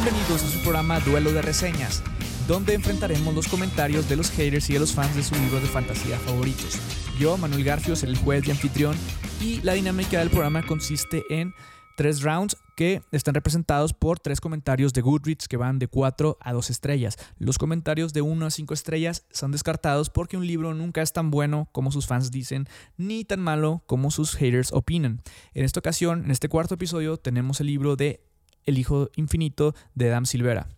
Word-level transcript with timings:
Bienvenidos 0.00 0.44
a 0.44 0.46
su 0.46 0.60
programa 0.60 1.00
Duelo 1.00 1.32
de 1.32 1.42
Reseñas, 1.42 2.04
donde 2.46 2.74
enfrentaremos 2.74 3.34
los 3.34 3.48
comentarios 3.48 4.08
de 4.08 4.14
los 4.14 4.30
haters 4.30 4.70
y 4.70 4.74
de 4.74 4.78
los 4.78 4.92
fans 4.92 5.16
de 5.16 5.24
sus 5.24 5.36
libros 5.40 5.60
de 5.60 5.66
fantasía 5.66 6.16
favoritos. 6.20 6.78
Yo, 7.18 7.36
Manuel 7.36 7.64
Garfio, 7.64 7.96
seré 7.96 8.12
el 8.12 8.18
juez 8.18 8.46
y 8.46 8.52
anfitrión, 8.52 8.94
y 9.40 9.60
la 9.62 9.72
dinámica 9.72 10.20
del 10.20 10.30
programa 10.30 10.64
consiste 10.64 11.24
en 11.30 11.52
tres 11.96 12.22
rounds 12.22 12.56
que 12.76 13.02
están 13.10 13.34
representados 13.34 13.92
por 13.92 14.20
tres 14.20 14.40
comentarios 14.40 14.92
de 14.92 15.00
Goodreads 15.00 15.48
que 15.48 15.56
van 15.56 15.80
de 15.80 15.88
4 15.88 16.38
a 16.40 16.52
2 16.52 16.70
estrellas. 16.70 17.16
Los 17.40 17.58
comentarios 17.58 18.12
de 18.12 18.22
1 18.22 18.46
a 18.46 18.50
5 18.52 18.72
estrellas 18.72 19.26
son 19.32 19.50
descartados 19.50 20.10
porque 20.10 20.36
un 20.36 20.46
libro 20.46 20.74
nunca 20.74 21.02
es 21.02 21.12
tan 21.12 21.32
bueno 21.32 21.68
como 21.72 21.90
sus 21.90 22.06
fans 22.06 22.30
dicen, 22.30 22.68
ni 22.98 23.24
tan 23.24 23.40
malo 23.40 23.82
como 23.86 24.12
sus 24.12 24.36
haters 24.36 24.72
opinan. 24.72 25.22
En 25.54 25.64
esta 25.64 25.80
ocasión, 25.80 26.24
en 26.24 26.30
este 26.30 26.48
cuarto 26.48 26.74
episodio, 26.74 27.16
tenemos 27.16 27.60
el 27.60 27.66
libro 27.66 27.96
de 27.96 28.27
El 28.68 28.76
Hijo 28.76 29.10
Infinito 29.16 29.74
de 29.94 30.10
Adam 30.10 30.26
Silvera. 30.26 30.68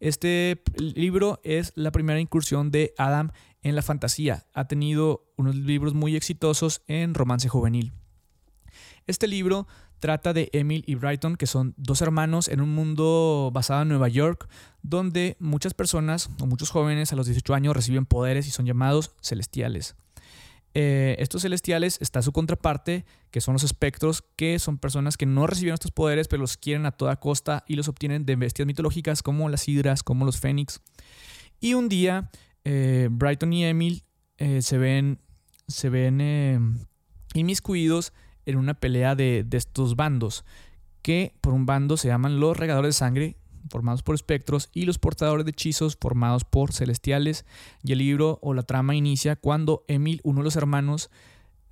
Este 0.00 0.62
libro 0.76 1.40
es 1.44 1.72
la 1.76 1.92
primera 1.92 2.18
incursión 2.18 2.72
de 2.72 2.92
Adam 2.98 3.30
en 3.62 3.76
la 3.76 3.82
fantasía. 3.82 4.46
Ha 4.52 4.66
tenido 4.66 5.32
unos 5.36 5.54
libros 5.54 5.94
muy 5.94 6.16
exitosos 6.16 6.82
en 6.88 7.14
romance 7.14 7.48
juvenil. 7.48 7.92
Este 9.06 9.28
libro 9.28 9.68
trata 10.00 10.32
de 10.32 10.50
Emil 10.52 10.82
y 10.88 10.96
Brighton, 10.96 11.36
que 11.36 11.46
son 11.46 11.72
dos 11.76 12.02
hermanos 12.02 12.48
en 12.48 12.60
un 12.60 12.74
mundo 12.74 13.50
basado 13.54 13.82
en 13.82 13.88
Nueva 13.88 14.08
York, 14.08 14.48
donde 14.82 15.36
muchas 15.38 15.72
personas 15.72 16.28
o 16.40 16.46
muchos 16.46 16.70
jóvenes 16.70 17.12
a 17.12 17.16
los 17.16 17.26
18 17.26 17.54
años 17.54 17.76
reciben 17.76 18.06
poderes 18.06 18.48
y 18.48 18.50
son 18.50 18.66
llamados 18.66 19.12
celestiales. 19.22 19.94
Eh, 20.78 21.16
estos 21.20 21.40
celestiales 21.40 21.96
está 22.02 22.20
su 22.20 22.32
contraparte, 22.32 23.06
que 23.30 23.40
son 23.40 23.54
los 23.54 23.64
espectros, 23.64 24.22
que 24.36 24.58
son 24.58 24.76
personas 24.76 25.16
que 25.16 25.24
no 25.24 25.46
recibieron 25.46 25.76
estos 25.76 25.90
poderes, 25.90 26.28
pero 26.28 26.42
los 26.42 26.58
quieren 26.58 26.84
a 26.84 26.92
toda 26.92 27.16
costa 27.16 27.64
y 27.66 27.76
los 27.76 27.88
obtienen 27.88 28.26
de 28.26 28.36
bestias 28.36 28.66
mitológicas 28.66 29.22
como 29.22 29.48
las 29.48 29.68
hidras, 29.68 30.02
como 30.02 30.26
los 30.26 30.38
fénix. 30.38 30.82
Y 31.60 31.72
un 31.72 31.88
día, 31.88 32.30
eh, 32.64 33.08
Brighton 33.10 33.54
y 33.54 33.64
Emil 33.64 34.04
eh, 34.36 34.60
se 34.60 34.76
ven, 34.76 35.18
se 35.66 35.88
ven 35.88 36.86
inmiscuidos 37.32 38.12
en 38.44 38.58
una 38.58 38.74
pelea 38.74 39.14
de, 39.14 39.46
estos 39.52 39.96
bandos, 39.96 40.44
que 41.00 41.38
por 41.40 41.54
un 41.54 41.64
bando 41.64 41.96
se 41.96 42.08
llaman 42.08 42.38
los 42.38 42.54
regadores 42.54 42.96
de 42.96 42.98
sangre, 42.98 43.36
formados 43.70 44.02
por 44.02 44.14
espectros, 44.14 44.70
y 44.72 44.84
los 44.84 44.98
portadores 44.98 45.44
de 45.44 45.50
hechizos, 45.50 45.96
formados 46.00 46.44
por 46.44 46.72
celestiales. 46.72 47.44
Y 47.82 47.92
el 47.92 47.98
libro 47.98 48.38
o 48.42 48.54
la 48.54 48.62
trama 48.62 48.94
inicia 48.94 49.36
cuando 49.36 49.84
Emil, 49.88 50.20
uno 50.24 50.40
de 50.40 50.44
los 50.44 50.56
hermanos, 50.56 51.10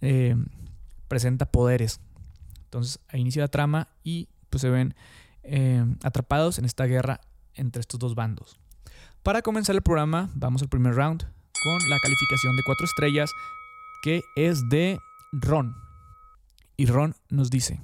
eh, 0.01 0.37
presenta 1.09 1.47
poderes. 1.47 2.01
Entonces 2.65 2.99
ahí 3.09 3.21
inicia 3.21 3.43
la 3.43 3.49
trama 3.49 3.89
y 4.03 4.29
pues 4.51 4.63
se 4.63 4.71
ven 4.71 4.95
eh, 5.43 5.85
atrapados 6.03 6.59
en 6.59 6.65
esta 6.65 6.87
guerra 6.87 7.21
entre 7.55 7.81
estos 7.81 8.01
dos 8.01 8.15
bandos. 8.15 8.59
Para 9.23 9.43
comenzar 9.43 9.75
el 9.75 9.83
programa, 9.83 10.31
vamos 10.35 10.63
al 10.63 10.69
primer 10.69 10.95
round 10.95 11.23
con 11.23 11.89
la 11.89 11.99
calificación 12.01 12.57
de 12.57 12.63
cuatro 12.67 12.85
estrellas, 12.85 13.31
que 14.03 14.23
es 14.37 14.69
de 14.69 14.99
Ron. 15.33 15.75
Y 16.77 16.87
Ron 16.87 17.15
nos 17.31 17.49
dice, 17.51 17.81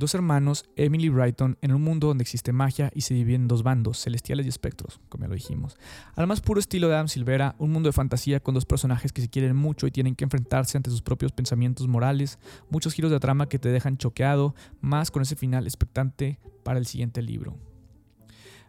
dos 0.00 0.14
hermanos, 0.14 0.64
Emily 0.76 1.10
Brighton, 1.10 1.58
en 1.60 1.72
un 1.72 1.82
mundo 1.82 2.08
donde 2.08 2.22
existe 2.22 2.52
magia 2.52 2.90
y 2.94 3.02
se 3.02 3.12
dividen 3.12 3.42
en 3.42 3.48
dos 3.48 3.62
bandos, 3.62 4.02
celestiales 4.02 4.46
y 4.46 4.48
espectros, 4.48 4.98
como 5.10 5.24
ya 5.24 5.28
lo 5.28 5.34
dijimos. 5.34 5.76
Al 6.16 6.26
más 6.26 6.40
puro 6.40 6.58
estilo 6.58 6.88
de 6.88 6.94
Adam 6.94 7.06
Silvera, 7.06 7.54
un 7.58 7.70
mundo 7.70 7.90
de 7.90 7.92
fantasía 7.92 8.40
con 8.40 8.54
dos 8.54 8.64
personajes 8.64 9.12
que 9.12 9.20
se 9.20 9.28
quieren 9.28 9.54
mucho 9.54 9.86
y 9.86 9.90
tienen 9.90 10.16
que 10.16 10.24
enfrentarse 10.24 10.78
ante 10.78 10.88
sus 10.90 11.02
propios 11.02 11.32
pensamientos 11.32 11.86
morales, 11.86 12.38
muchos 12.70 12.94
giros 12.94 13.10
de 13.12 13.20
trama 13.20 13.48
que 13.48 13.58
te 13.58 13.68
dejan 13.68 13.98
choqueado, 13.98 14.54
más 14.80 15.10
con 15.10 15.20
ese 15.20 15.36
final 15.36 15.66
expectante 15.66 16.40
para 16.64 16.78
el 16.78 16.86
siguiente 16.86 17.20
libro. 17.20 17.58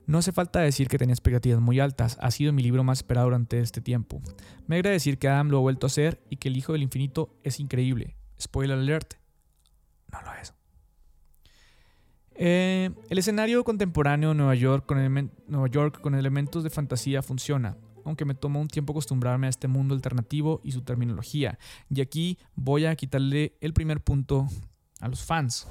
No 0.06 0.18
hace 0.18 0.34
falta 0.34 0.60
decir 0.60 0.90
que 0.90 0.98
tenía 0.98 1.14
expectativas 1.14 1.62
muy 1.62 1.80
altas, 1.80 2.18
ha 2.20 2.30
sido 2.32 2.52
mi 2.52 2.62
libro 2.62 2.84
más 2.84 3.00
esperado 3.00 3.28
durante 3.28 3.62
este 3.62 3.80
tiempo. 3.80 4.22
Me 4.68 4.76
agrada 4.76 4.92
decir 4.92 5.18
que 5.18 5.30
Adam 5.30 5.48
lo 5.48 5.60
ha 5.60 5.62
vuelto 5.62 5.86
a 5.86 5.88
hacer 5.88 6.22
y 6.30 6.36
que 6.36 6.50
El 6.50 6.58
Hijo 6.58 6.74
del 6.74 6.84
Infinito 6.84 7.40
es 7.44 7.62
increíble. 7.62 8.18
Spoiler 8.38 8.78
alert, 8.78 9.14
no 10.12 10.22
lo 10.24 10.34
es. 10.34 10.54
Eh, 12.44 12.90
el 13.12 13.20
escenario 13.20 13.64
contemporáneo 13.64 14.30
de 14.30 14.36
Nueva 14.36 14.56
York, 14.56 14.88
con 14.88 15.32
Nueva 15.46 15.68
York 15.68 16.02
con 16.02 16.16
elementos 16.16 16.64
de 16.64 16.72
fantasía 16.72 17.22
funciona, 17.22 17.78
aunque 18.04 18.26
me 18.26 18.34
tomó 18.34 18.60
un 18.60 18.68
tiempo 18.68 18.94
acostumbrarme 18.94 19.46
a 19.46 19.52
este 19.52 19.68
mundo 19.68 19.94
alternativo 19.94 20.60
y 20.64 20.72
su 20.72 20.82
terminología. 20.82 21.60
Y 21.88 22.02
aquí 22.02 22.40
voy 22.56 22.86
a 22.86 22.96
quitarle 22.96 23.60
el 23.62 23.74
primer 23.74 24.02
punto 24.02 24.48
a 25.02 25.08
los 25.08 25.24
fans. 25.24 25.68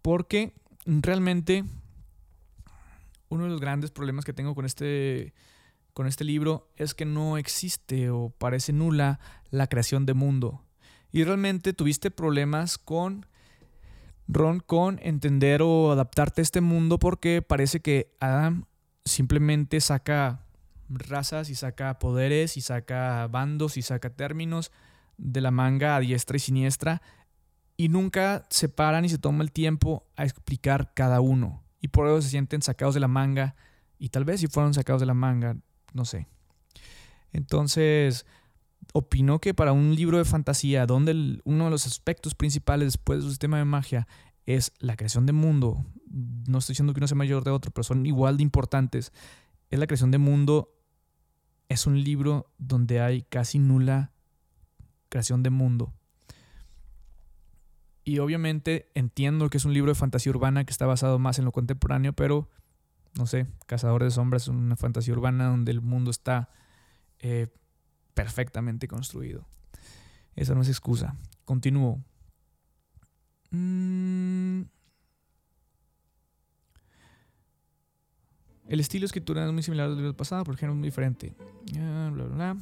Porque 0.00 0.54
realmente 0.86 1.64
uno 3.30 3.42
de 3.42 3.50
los 3.50 3.60
grandes 3.60 3.90
problemas 3.90 4.24
que 4.24 4.32
tengo 4.32 4.54
con 4.54 4.64
este, 4.64 5.34
con 5.92 6.06
este 6.06 6.22
libro 6.22 6.70
es 6.76 6.94
que 6.94 7.04
no 7.04 7.36
existe 7.36 8.10
o 8.10 8.30
parece 8.30 8.72
nula 8.72 9.18
la 9.50 9.66
creación 9.66 10.06
de 10.06 10.14
mundo. 10.14 10.62
Y 11.10 11.24
realmente 11.24 11.72
tuviste 11.72 12.12
problemas 12.12 12.78
con 12.78 13.26
Ron 14.32 14.60
con 14.60 14.98
entender 15.02 15.62
o 15.62 15.92
adaptarte 15.92 16.40
a 16.40 16.42
este 16.42 16.60
mundo 16.60 16.98
porque 16.98 17.42
parece 17.42 17.80
que 17.80 18.14
Adam 18.20 18.64
simplemente 19.04 19.80
saca 19.80 20.46
razas 20.88 21.50
y 21.50 21.54
saca 21.54 21.98
poderes 21.98 22.56
y 22.56 22.60
saca 22.60 23.26
bandos 23.28 23.76
y 23.76 23.82
saca 23.82 24.10
términos 24.10 24.70
de 25.18 25.40
la 25.40 25.50
manga 25.50 25.96
a 25.96 26.00
diestra 26.00 26.36
y 26.36 26.40
siniestra 26.40 27.02
y 27.76 27.88
nunca 27.88 28.46
se 28.50 28.68
paran 28.68 29.04
y 29.04 29.08
se 29.08 29.18
toma 29.18 29.42
el 29.42 29.52
tiempo 29.52 30.06
a 30.16 30.24
explicar 30.24 30.92
cada 30.94 31.20
uno. 31.20 31.62
Y 31.80 31.88
por 31.88 32.06
eso 32.06 32.22
se 32.22 32.28
sienten 32.28 32.62
sacados 32.62 32.94
de 32.94 33.00
la 33.00 33.08
manga 33.08 33.56
y 33.98 34.10
tal 34.10 34.24
vez 34.24 34.40
si 34.40 34.46
fueron 34.46 34.74
sacados 34.74 35.00
de 35.00 35.06
la 35.06 35.14
manga, 35.14 35.56
no 35.92 36.04
sé. 36.04 36.28
Entonces, 37.32 38.26
opinó 38.92 39.40
que 39.40 39.54
para 39.54 39.72
un 39.72 39.94
libro 39.94 40.18
de 40.18 40.24
fantasía, 40.24 40.86
donde 40.86 41.40
uno 41.44 41.64
de 41.64 41.70
los 41.70 41.86
aspectos 41.86 42.34
principales 42.34 42.88
después 42.88 43.18
de 43.18 43.22
su 43.22 43.30
sistema 43.30 43.58
de 43.58 43.64
magia 43.64 44.06
es 44.44 44.72
la 44.78 44.96
creación 44.96 45.26
de 45.26 45.32
mundo, 45.32 45.84
no 46.10 46.58
estoy 46.58 46.74
diciendo 46.74 46.92
que 46.92 47.00
uno 47.00 47.06
sea 47.06 47.16
mayor 47.16 47.44
de 47.44 47.50
otro, 47.50 47.70
pero 47.70 47.84
son 47.84 48.04
igual 48.06 48.36
de 48.36 48.42
importantes, 48.42 49.12
es 49.70 49.78
la 49.78 49.86
creación 49.86 50.10
de 50.10 50.18
mundo, 50.18 50.74
es 51.68 51.86
un 51.86 52.02
libro 52.02 52.50
donde 52.58 53.00
hay 53.00 53.22
casi 53.22 53.58
nula 53.58 54.12
creación 55.08 55.42
de 55.42 55.50
mundo. 55.50 55.92
Y 58.04 58.18
obviamente 58.18 58.90
entiendo 58.94 59.48
que 59.48 59.58
es 59.58 59.64
un 59.64 59.74
libro 59.74 59.92
de 59.92 59.94
fantasía 59.94 60.30
urbana 60.30 60.64
que 60.64 60.72
está 60.72 60.86
basado 60.86 61.18
más 61.18 61.38
en 61.38 61.44
lo 61.44 61.52
contemporáneo, 61.52 62.12
pero 62.12 62.48
no 63.14 63.26
sé, 63.26 63.46
Cazadores 63.66 64.06
de 64.06 64.10
Sombras 64.10 64.42
es 64.42 64.48
una 64.48 64.76
fantasía 64.76 65.12
urbana 65.12 65.48
donde 65.48 65.70
el 65.70 65.80
mundo 65.80 66.10
está 66.10 66.48
eh, 67.20 67.48
perfectamente 68.14 68.88
construido. 68.88 69.46
Esa 70.34 70.54
no 70.54 70.62
es 70.62 70.68
excusa. 70.68 71.16
Continúo. 71.44 72.02
Mm. 73.50 74.62
El 78.68 78.80
estilo 78.80 79.02
de 79.02 79.06
escritura 79.06 79.44
es 79.44 79.52
muy 79.52 79.62
similar 79.62 79.90
al 79.90 79.96
del 79.96 80.14
pasado, 80.14 80.44
por 80.44 80.54
ejemplo, 80.54 80.72
es 80.72 80.78
muy 80.78 80.88
diferente. 80.88 81.34
Ah, 81.78 82.56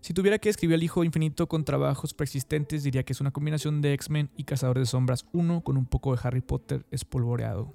si 0.00 0.14
tuviera 0.14 0.38
que 0.38 0.48
escribir 0.48 0.74
al 0.74 0.82
Hijo 0.82 1.04
Infinito 1.04 1.48
con 1.48 1.64
trabajos 1.64 2.14
persistentes, 2.14 2.82
diría 2.82 3.02
que 3.02 3.12
es 3.12 3.20
una 3.20 3.30
combinación 3.30 3.80
de 3.80 3.92
X-Men 3.94 4.30
y 4.36 4.44
Cazadores 4.44 4.82
de 4.82 4.86
Sombras 4.86 5.26
1 5.32 5.62
con 5.62 5.76
un 5.76 5.86
poco 5.86 6.14
de 6.14 6.20
Harry 6.22 6.42
Potter 6.42 6.86
espolvoreado. 6.90 7.72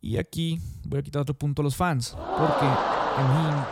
Y 0.00 0.18
aquí 0.18 0.60
voy 0.86 1.00
a 1.00 1.02
quitar 1.02 1.22
otro 1.22 1.34
punto 1.34 1.62
a 1.62 1.64
los 1.64 1.76
fans, 1.76 2.14
porque 2.14 2.66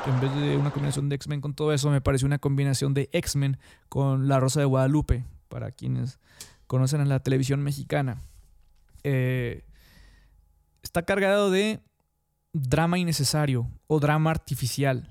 en 0.07 0.21
vez 0.21 0.35
de 0.35 0.57
una 0.57 0.71
combinación 0.71 1.09
de 1.09 1.17
X-Men 1.17 1.41
con 1.41 1.55
todo 1.55 1.73
eso, 1.73 1.91
me 1.91 2.01
parece 2.01 2.27
una 2.27 2.39
combinación 2.39 2.95
de 2.95 3.09
X-Men 3.13 3.59
con 3.89 4.29
La 4.29 4.41
Rosa 4.41 4.61
de 4.61 4.67
Guadalupe, 4.67 5.25
para 5.49 5.71
quienes 5.71 6.19
conocen 6.67 7.01
a 7.01 7.05
la 7.05 7.21
televisión 7.21 7.63
mexicana. 7.63 8.23
Eh, 9.05 9.65
está 10.83 11.03
cargado 11.03 11.51
de 11.51 11.81
drama 12.53 12.99
innecesario 12.99 13.69
o 13.87 14.01
drama 14.01 14.31
artificial. 14.31 15.09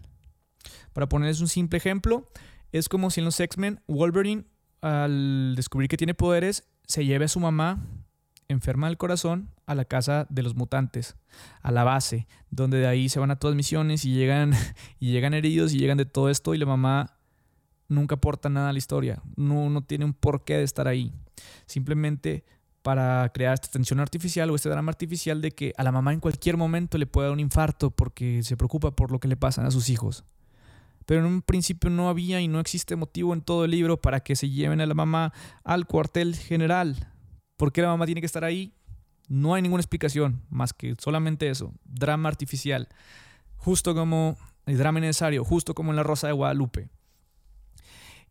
Para 0.93 1.07
ponerles 1.07 1.41
un 1.41 1.47
simple 1.47 1.77
ejemplo, 1.77 2.27
es 2.71 2.89
como 2.89 3.09
si 3.09 3.19
en 3.19 3.25
los 3.25 3.39
X-Men 3.39 3.81
Wolverine, 3.87 4.45
al 4.81 5.55
descubrir 5.55 5.89
que 5.89 5.97
tiene 5.97 6.13
poderes, 6.13 6.67
se 6.87 7.05
lleve 7.05 7.25
a 7.25 7.29
su 7.29 7.39
mamá 7.39 7.79
enferma 8.51 8.87
del 8.87 8.97
corazón 8.97 9.49
a 9.65 9.75
la 9.75 9.85
casa 9.85 10.27
de 10.29 10.43
los 10.43 10.55
mutantes, 10.55 11.15
a 11.61 11.71
la 11.71 11.83
base, 11.83 12.27
donde 12.49 12.77
de 12.79 12.87
ahí 12.87 13.09
se 13.09 13.19
van 13.19 13.31
a 13.31 13.37
todas 13.37 13.55
misiones 13.55 14.05
y 14.05 14.13
llegan, 14.13 14.53
y 14.99 15.11
llegan 15.11 15.33
heridos 15.33 15.73
y 15.73 15.79
llegan 15.79 15.97
de 15.97 16.05
todo 16.05 16.29
esto 16.29 16.53
y 16.53 16.57
la 16.57 16.65
mamá 16.65 17.17
nunca 17.87 18.15
aporta 18.15 18.49
nada 18.49 18.69
a 18.69 18.73
la 18.73 18.77
historia, 18.77 19.21
no, 19.35 19.69
no 19.69 19.81
tiene 19.83 20.05
un 20.05 20.13
porqué 20.13 20.57
de 20.57 20.63
estar 20.63 20.87
ahí. 20.87 21.13
Simplemente 21.65 22.43
para 22.81 23.29
crear 23.33 23.53
esta 23.53 23.69
tensión 23.69 23.99
artificial 23.99 24.49
o 24.49 24.55
este 24.55 24.69
drama 24.69 24.89
artificial 24.89 25.41
de 25.41 25.51
que 25.51 25.73
a 25.77 25.83
la 25.83 25.91
mamá 25.91 26.13
en 26.13 26.19
cualquier 26.19 26.57
momento 26.57 26.97
le 26.97 27.05
puede 27.05 27.27
dar 27.27 27.33
un 27.33 27.39
infarto 27.39 27.91
porque 27.91 28.43
se 28.43 28.57
preocupa 28.57 28.91
por 28.91 29.11
lo 29.11 29.19
que 29.19 29.27
le 29.27 29.37
pasan 29.37 29.65
a 29.65 29.71
sus 29.71 29.89
hijos. 29.89 30.23
Pero 31.05 31.21
en 31.21 31.27
un 31.27 31.41
principio 31.41 31.89
no 31.89 32.09
había 32.09 32.41
y 32.41 32.47
no 32.47 32.59
existe 32.59 32.95
motivo 32.95 33.33
en 33.33 33.41
todo 33.41 33.65
el 33.65 33.71
libro 33.71 33.99
para 33.99 34.21
que 34.21 34.35
se 34.35 34.49
lleven 34.49 34.81
a 34.81 34.85
la 34.85 34.93
mamá 34.93 35.33
al 35.63 35.85
cuartel 35.85 36.35
general. 36.35 37.10
¿Por 37.61 37.71
qué 37.71 37.83
la 37.83 37.89
mamá 37.89 38.07
tiene 38.07 38.21
que 38.21 38.25
estar 38.25 38.43
ahí? 38.43 38.73
No 39.27 39.53
hay 39.53 39.61
ninguna 39.61 39.81
explicación 39.81 40.41
más 40.49 40.73
que 40.73 40.95
solamente 40.97 41.47
eso. 41.47 41.75
Drama 41.85 42.27
artificial. 42.27 42.89
Justo 43.55 43.93
como 43.93 44.35
el 44.65 44.79
drama 44.79 44.99
necesario, 44.99 45.43
justo 45.43 45.75
como 45.75 45.91
en 45.91 45.95
La 45.95 46.01
Rosa 46.01 46.25
de 46.25 46.33
Guadalupe. 46.33 46.89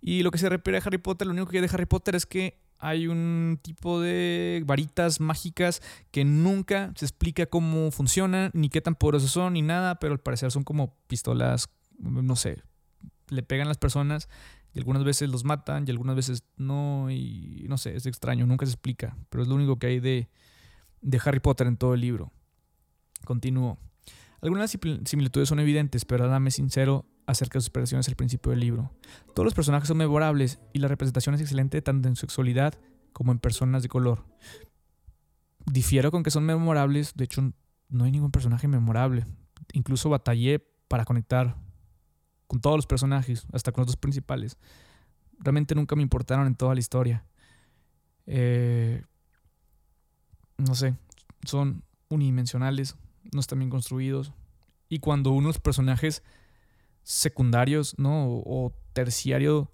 Y 0.00 0.24
lo 0.24 0.32
que 0.32 0.38
se 0.38 0.48
refiere 0.48 0.78
a 0.78 0.82
Harry 0.84 0.98
Potter, 0.98 1.28
lo 1.28 1.32
único 1.32 1.46
que 1.46 1.58
hay 1.58 1.62
de 1.64 1.72
Harry 1.72 1.86
Potter 1.86 2.16
es 2.16 2.26
que 2.26 2.58
hay 2.80 3.06
un 3.06 3.60
tipo 3.62 4.00
de 4.00 4.64
varitas 4.66 5.20
mágicas 5.20 5.80
que 6.10 6.24
nunca 6.24 6.92
se 6.96 7.04
explica 7.04 7.46
cómo 7.46 7.92
funcionan, 7.92 8.50
ni 8.52 8.68
qué 8.68 8.80
tan 8.80 8.96
poderosas 8.96 9.30
son, 9.30 9.52
ni 9.52 9.62
nada, 9.62 10.00
pero 10.00 10.12
al 10.12 10.18
parecer 10.18 10.50
son 10.50 10.64
como 10.64 10.96
pistolas, 11.06 11.68
no 12.00 12.34
sé, 12.34 12.64
le 13.28 13.44
pegan 13.44 13.68
a 13.68 13.70
las 13.70 13.78
personas 13.78 14.28
y 14.72 14.78
algunas 14.78 15.04
veces 15.04 15.30
los 15.30 15.44
matan 15.44 15.84
y 15.86 15.90
algunas 15.90 16.16
veces 16.16 16.44
no, 16.56 17.10
y 17.10 17.66
no 17.68 17.78
sé, 17.78 17.96
es 17.96 18.06
extraño, 18.06 18.46
nunca 18.46 18.66
se 18.66 18.72
explica, 18.72 19.16
pero 19.28 19.42
es 19.42 19.48
lo 19.48 19.54
único 19.54 19.78
que 19.78 19.88
hay 19.88 20.00
de, 20.00 20.28
de 21.00 21.20
Harry 21.24 21.40
Potter 21.40 21.66
en 21.66 21.76
todo 21.76 21.94
el 21.94 22.00
libro. 22.00 22.32
Continúo. 23.24 23.78
Algunas 24.40 24.70
similitudes 24.70 25.48
son 25.48 25.60
evidentes, 25.60 26.04
pero 26.04 26.26
dame 26.26 26.50
sincero, 26.50 27.06
acerca 27.30 27.58
de 27.58 27.62
sus 27.62 27.68
operaciones 27.68 28.08
al 28.08 28.16
principio 28.16 28.50
del 28.50 28.60
libro. 28.60 28.90
Todos 29.34 29.44
los 29.44 29.54
personajes 29.54 29.88
son 29.88 29.96
memorables 29.96 30.58
y 30.72 30.78
la 30.80 30.88
representación 30.88 31.34
es 31.34 31.40
excelente 31.40 31.80
tanto 31.82 32.08
en 32.08 32.16
sexualidad 32.16 32.74
como 33.12 33.32
en 33.32 33.38
personas 33.38 33.82
de 33.82 33.88
color. 33.88 34.24
Difiero 35.66 36.10
con 36.10 36.22
que 36.22 36.30
son 36.30 36.44
memorables, 36.44 37.14
de 37.14 37.24
hecho 37.24 37.52
no 37.88 38.04
hay 38.04 38.10
ningún 38.10 38.30
personaje 38.30 38.68
memorable. 38.68 39.26
Incluso 39.72 40.10
batallé 40.10 40.58
para 40.88 41.04
conectar 41.04 41.56
con 42.50 42.60
todos 42.60 42.74
los 42.74 42.86
personajes, 42.86 43.46
hasta 43.52 43.70
con 43.70 43.82
los 43.82 43.86
dos 43.86 43.96
principales. 43.96 44.58
Realmente 45.38 45.76
nunca 45.76 45.94
me 45.94 46.02
importaron 46.02 46.48
en 46.48 46.56
toda 46.56 46.74
la 46.74 46.80
historia. 46.80 47.24
Eh, 48.26 49.04
no 50.58 50.74
sé, 50.74 50.96
son 51.46 51.84
unidimensionales, 52.08 52.96
no 53.32 53.38
están 53.38 53.60
bien 53.60 53.70
construidos. 53.70 54.32
Y 54.88 54.98
cuando 54.98 55.30
unos 55.30 55.60
personajes 55.60 56.24
secundarios, 57.04 57.96
¿no? 58.00 58.26
O, 58.26 58.74
terciario 58.94 59.70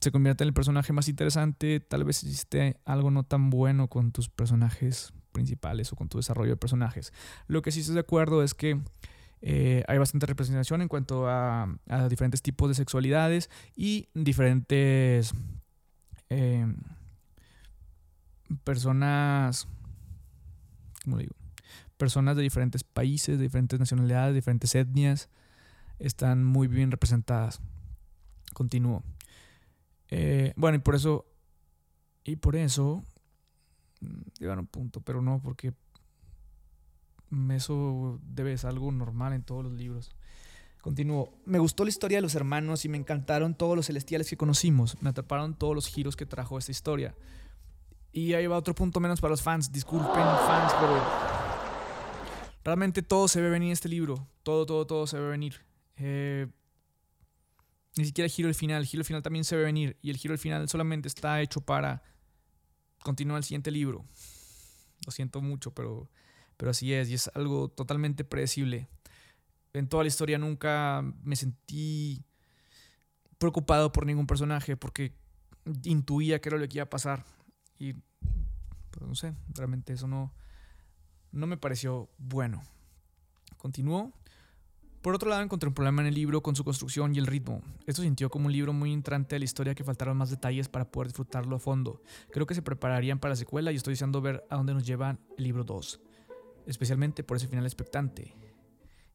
se 0.00 0.12
convierte 0.12 0.44
en 0.44 0.48
el 0.48 0.54
personaje 0.54 0.92
más 0.92 1.08
interesante, 1.08 1.80
tal 1.80 2.04
vez 2.04 2.22
hiciste 2.22 2.78
algo 2.84 3.10
no 3.10 3.24
tan 3.24 3.50
bueno 3.50 3.88
con 3.88 4.12
tus 4.12 4.28
personajes 4.28 5.12
principales 5.32 5.92
o 5.92 5.96
con 5.96 6.08
tu 6.08 6.18
desarrollo 6.18 6.50
de 6.50 6.56
personajes. 6.56 7.12
Lo 7.48 7.60
que 7.60 7.72
sí 7.72 7.80
estoy 7.80 7.94
de 7.94 8.02
acuerdo 8.02 8.44
es 8.44 8.54
que 8.54 8.80
eh, 9.44 9.82
hay 9.88 9.98
bastante 9.98 10.26
representación 10.26 10.82
en 10.82 10.88
cuanto 10.88 11.28
a, 11.28 11.68
diferentes 12.08 12.42
tipos 12.42 12.68
de 12.68 12.76
sexualidades 12.76 13.50
y 13.74 14.08
diferentes 14.14 15.34
em, 16.28 16.76
personas. 18.64 19.66
Personas 21.96 22.36
de 22.36 22.42
diferentes 22.42 22.84
países, 22.84 23.38
de 23.38 23.44
diferentes 23.44 23.78
nacionalidades, 23.78 24.34
diferentes 24.34 24.74
etnias 24.74 25.28
están 25.98 26.44
muy 26.44 26.68
bien 26.68 26.90
representadas. 26.90 27.60
Continúo. 28.54 29.02
Eh, 30.08 30.52
bueno, 30.56 30.76
y 30.76 30.80
por 30.80 30.94
eso, 30.94 31.26
y 32.24 32.36
por 32.36 32.54
eso, 32.54 33.04
mm, 34.00 34.46
un 34.58 34.66
punto, 34.66 35.00
pero 35.00 35.22
no, 35.22 35.40
porque 35.40 35.74
eso 37.50 38.20
debe 38.22 38.56
ser 38.58 38.70
algo 38.70 38.92
normal 38.92 39.32
en 39.32 39.42
todos 39.42 39.64
los 39.64 39.72
libros. 39.72 40.14
Continúo. 40.82 41.32
Me 41.44 41.58
gustó 41.58 41.84
la 41.84 41.90
historia 41.90 42.18
de 42.18 42.22
los 42.22 42.34
hermanos 42.34 42.84
y 42.84 42.88
me 42.88 42.98
encantaron 42.98 43.54
todos 43.54 43.76
los 43.76 43.86
celestiales 43.86 44.28
que 44.28 44.36
conocimos. 44.36 45.00
Me 45.00 45.10
atraparon 45.10 45.54
todos 45.54 45.74
los 45.74 45.86
giros 45.86 46.16
que 46.16 46.26
trajo 46.26 46.58
esta 46.58 46.72
historia. 46.72 47.14
Y 48.12 48.34
ahí 48.34 48.46
va 48.46 48.56
otro 48.56 48.74
punto 48.74 49.00
menos 49.00 49.20
para 49.20 49.30
los 49.30 49.42
fans. 49.42 49.72
Disculpen, 49.72 50.12
fans, 50.12 50.72
pero 50.80 51.00
realmente 52.64 53.02
todo 53.02 53.28
se 53.28 53.40
ve 53.40 53.48
venir 53.48 53.68
en 53.68 53.72
este 53.72 53.88
libro. 53.88 54.26
Todo, 54.42 54.66
todo, 54.66 54.86
todo 54.86 55.06
se 55.06 55.18
ve 55.18 55.28
venir. 55.28 55.64
Eh, 55.96 56.48
ni 57.96 58.04
siquiera 58.04 58.26
el 58.26 58.32
giro 58.32 58.48
del 58.48 58.54
final. 58.54 58.82
El 58.82 58.86
giro 58.86 59.00
del 59.00 59.06
final 59.06 59.22
también 59.22 59.44
se 59.44 59.56
ve 59.56 59.62
venir. 59.62 59.96
Y 60.02 60.10
el 60.10 60.16
giro 60.16 60.32
del 60.32 60.38
final 60.38 60.68
solamente 60.68 61.08
está 61.08 61.40
hecho 61.40 61.60
para 61.60 62.02
continuar 63.04 63.38
el 63.38 63.44
siguiente 63.44 63.70
libro. 63.70 64.04
Lo 65.06 65.12
siento 65.12 65.40
mucho, 65.40 65.72
pero, 65.72 66.10
pero 66.56 66.70
así 66.70 66.92
es. 66.92 67.10
Y 67.10 67.14
es 67.14 67.30
algo 67.34 67.68
totalmente 67.68 68.24
predecible. 68.24 68.88
En 69.72 69.88
toda 69.88 70.04
la 70.04 70.08
historia 70.08 70.38
nunca 70.38 71.02
me 71.22 71.36
sentí 71.36 72.24
preocupado 73.38 73.90
por 73.90 74.06
ningún 74.06 74.26
personaje 74.26 74.76
porque 74.76 75.16
intuía 75.84 76.40
que 76.40 76.48
era 76.48 76.58
lo 76.58 76.68
que 76.68 76.78
iba 76.78 76.84
a 76.84 76.90
pasar. 76.90 77.24
Y 77.78 77.94
pues, 78.90 79.06
no 79.06 79.14
sé, 79.14 79.34
realmente 79.54 79.92
eso 79.92 80.06
no, 80.06 80.32
no 81.32 81.46
me 81.46 81.56
pareció 81.56 82.10
bueno. 82.18 82.62
Continúo. 83.56 84.12
Por 85.02 85.16
otro 85.16 85.28
lado, 85.28 85.42
encontré 85.42 85.66
un 85.66 85.74
problema 85.74 86.00
en 86.02 86.08
el 86.08 86.14
libro 86.14 86.42
con 86.42 86.54
su 86.54 86.62
construcción 86.62 87.12
y 87.14 87.18
el 87.18 87.26
ritmo. 87.26 87.60
Esto 87.86 88.02
sintió 88.02 88.30
como 88.30 88.46
un 88.46 88.52
libro 88.52 88.72
muy 88.72 88.92
entrante 88.92 89.34
de 89.34 89.40
la 89.40 89.44
historia 89.44 89.74
que 89.74 89.82
faltaron 89.82 90.16
más 90.16 90.30
detalles 90.30 90.68
para 90.68 90.92
poder 90.92 91.08
disfrutarlo 91.08 91.56
a 91.56 91.58
fondo. 91.58 92.02
Creo 92.30 92.46
que 92.46 92.54
se 92.54 92.62
prepararían 92.62 93.18
para 93.18 93.30
la 93.32 93.36
secuela 93.36 93.72
y 93.72 93.76
estoy 93.76 93.94
deseando 93.94 94.20
ver 94.20 94.44
a 94.48 94.56
dónde 94.56 94.74
nos 94.74 94.86
lleva 94.86 95.18
el 95.36 95.44
libro 95.44 95.64
2. 95.64 96.00
Especialmente 96.66 97.24
por 97.24 97.36
ese 97.36 97.48
final 97.48 97.64
expectante. 97.64 98.34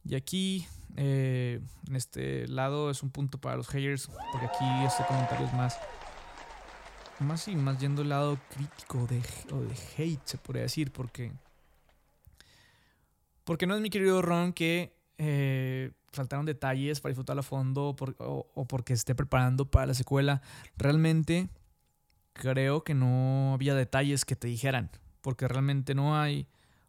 Y 0.04 0.16
aquí, 0.16 0.68
eh, 0.96 1.60
en 1.88 1.96
este 1.96 2.48
lado, 2.48 2.90
es 2.90 3.04
un 3.04 3.10
punto 3.10 3.40
para 3.40 3.58
los 3.58 3.68
haters, 3.68 4.10
porque 4.32 4.48
aquí 4.48 4.66
este 4.86 5.06
comentario 5.06 5.46
es 5.48 5.54
más. 5.54 5.78
Más 7.20 7.48
y 7.48 7.56
más 7.56 7.80
yendo 7.80 8.04
al 8.04 8.10
lado 8.10 8.38
crítico 8.50 9.08
de, 9.08 9.22
o 9.52 9.62
de 9.62 9.76
hate, 9.98 10.22
se 10.26 10.38
podría 10.38 10.64
decir, 10.64 10.92
porque. 10.92 11.34
Porque 13.44 13.66
no 13.66 13.76
es 13.76 13.82
mi 13.82 13.90
querido 13.90 14.22
Ron 14.22 14.54
que 14.54 14.98
eh, 15.18 15.92
faltaron 16.12 16.46
detalles 16.46 17.00
para 17.00 17.12
disfrutarlo 17.12 17.40
a 17.40 17.44
fondo 17.44 17.96
o, 18.20 18.66
porque 18.68 18.94
esté 18.94 19.16
preparando 19.16 19.70
para 19.70 19.88
la 19.88 19.94
secuela. 19.94 20.42
Realmente 20.78 21.50
creo 22.34 22.84
que 22.84 22.94
no 22.94 23.54
había 23.54 23.74
detalles 23.74 24.26
que 24.26 24.36
te 24.36 24.48
dijeran, 24.48 24.92
porque 25.22 25.48
realmente 25.48 25.96
no 25.96 26.20
hay 26.20 26.48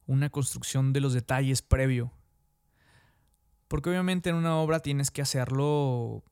una 0.09 0.31
construcción 0.31 0.93
de 0.93 1.01
los 1.01 1.13
detalles 1.13 1.63
previo. 1.63 2.11
Porque 3.69 3.91
obviamente 3.91 4.31
en 4.31 4.37
una 4.37 4.57
obra 4.57 4.81
tienes 4.81 5.13
que 5.13 5.23
hacerlo, 5.23 6.25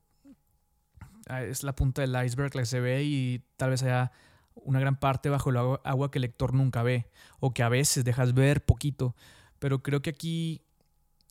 ah, 1.29 1.43
es 1.43 1.63
la 1.63 1.75
punta 1.75 2.01
del 2.01 2.25
iceberg 2.25 2.53
la 2.55 2.63
que 2.63 2.65
se 2.65 2.81
ve 2.81 3.03
y 3.03 3.43
tal 3.55 3.69
vez 3.69 3.83
haya 3.83 4.11
una 4.55 4.79
gran 4.79 4.99
parte 4.99 5.29
bajo 5.29 5.51
el 5.51 5.57
agua 5.57 6.11
que 6.11 6.17
el 6.17 6.23
lector 6.23 6.53
nunca 6.53 6.81
ve 6.81 7.07
o 7.39 7.53
que 7.53 7.61
a 7.61 7.69
veces 7.69 8.03
dejas 8.03 8.33
ver 8.33 8.65
poquito. 8.65 9.15
Pero 9.59 9.83
creo 9.83 10.01
que 10.01 10.09
aquí 10.09 10.63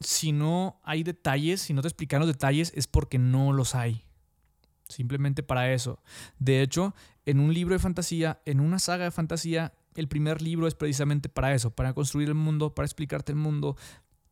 si 0.00 0.31
no 0.33 0.81
hay 0.85 1.03
detalles, 1.03 1.61
si 1.61 1.73
no 1.73 1.83
te 1.83 1.88
explican 1.88 2.21
los 2.21 2.29
detalles, 2.29 2.73
es 2.76 2.87
porque 2.87 3.19
no 3.19 3.53
los 3.53 3.75
hay. 3.75 4.05
Simplemente 4.88 5.43
para 5.43 5.73
eso. 5.73 6.00
De 6.38 6.62
hecho, 6.62 6.95
en 7.25 7.41
un 7.41 7.53
libro 7.53 7.75
de 7.75 7.81
fantasía, 7.81 8.41
en 8.45 8.61
una 8.61 8.79
saga 8.79 9.05
de 9.05 9.11
fantasía, 9.11 9.73
el 10.00 10.09
primer 10.09 10.43
libro 10.43 10.67
es 10.67 10.75
precisamente 10.75 11.29
para 11.29 11.55
eso, 11.55 11.71
para 11.71 11.93
construir 11.93 12.29
el 12.29 12.35
mundo, 12.35 12.75
para 12.75 12.87
explicarte 12.87 13.33
el 13.33 13.38
mundo, 13.38 13.76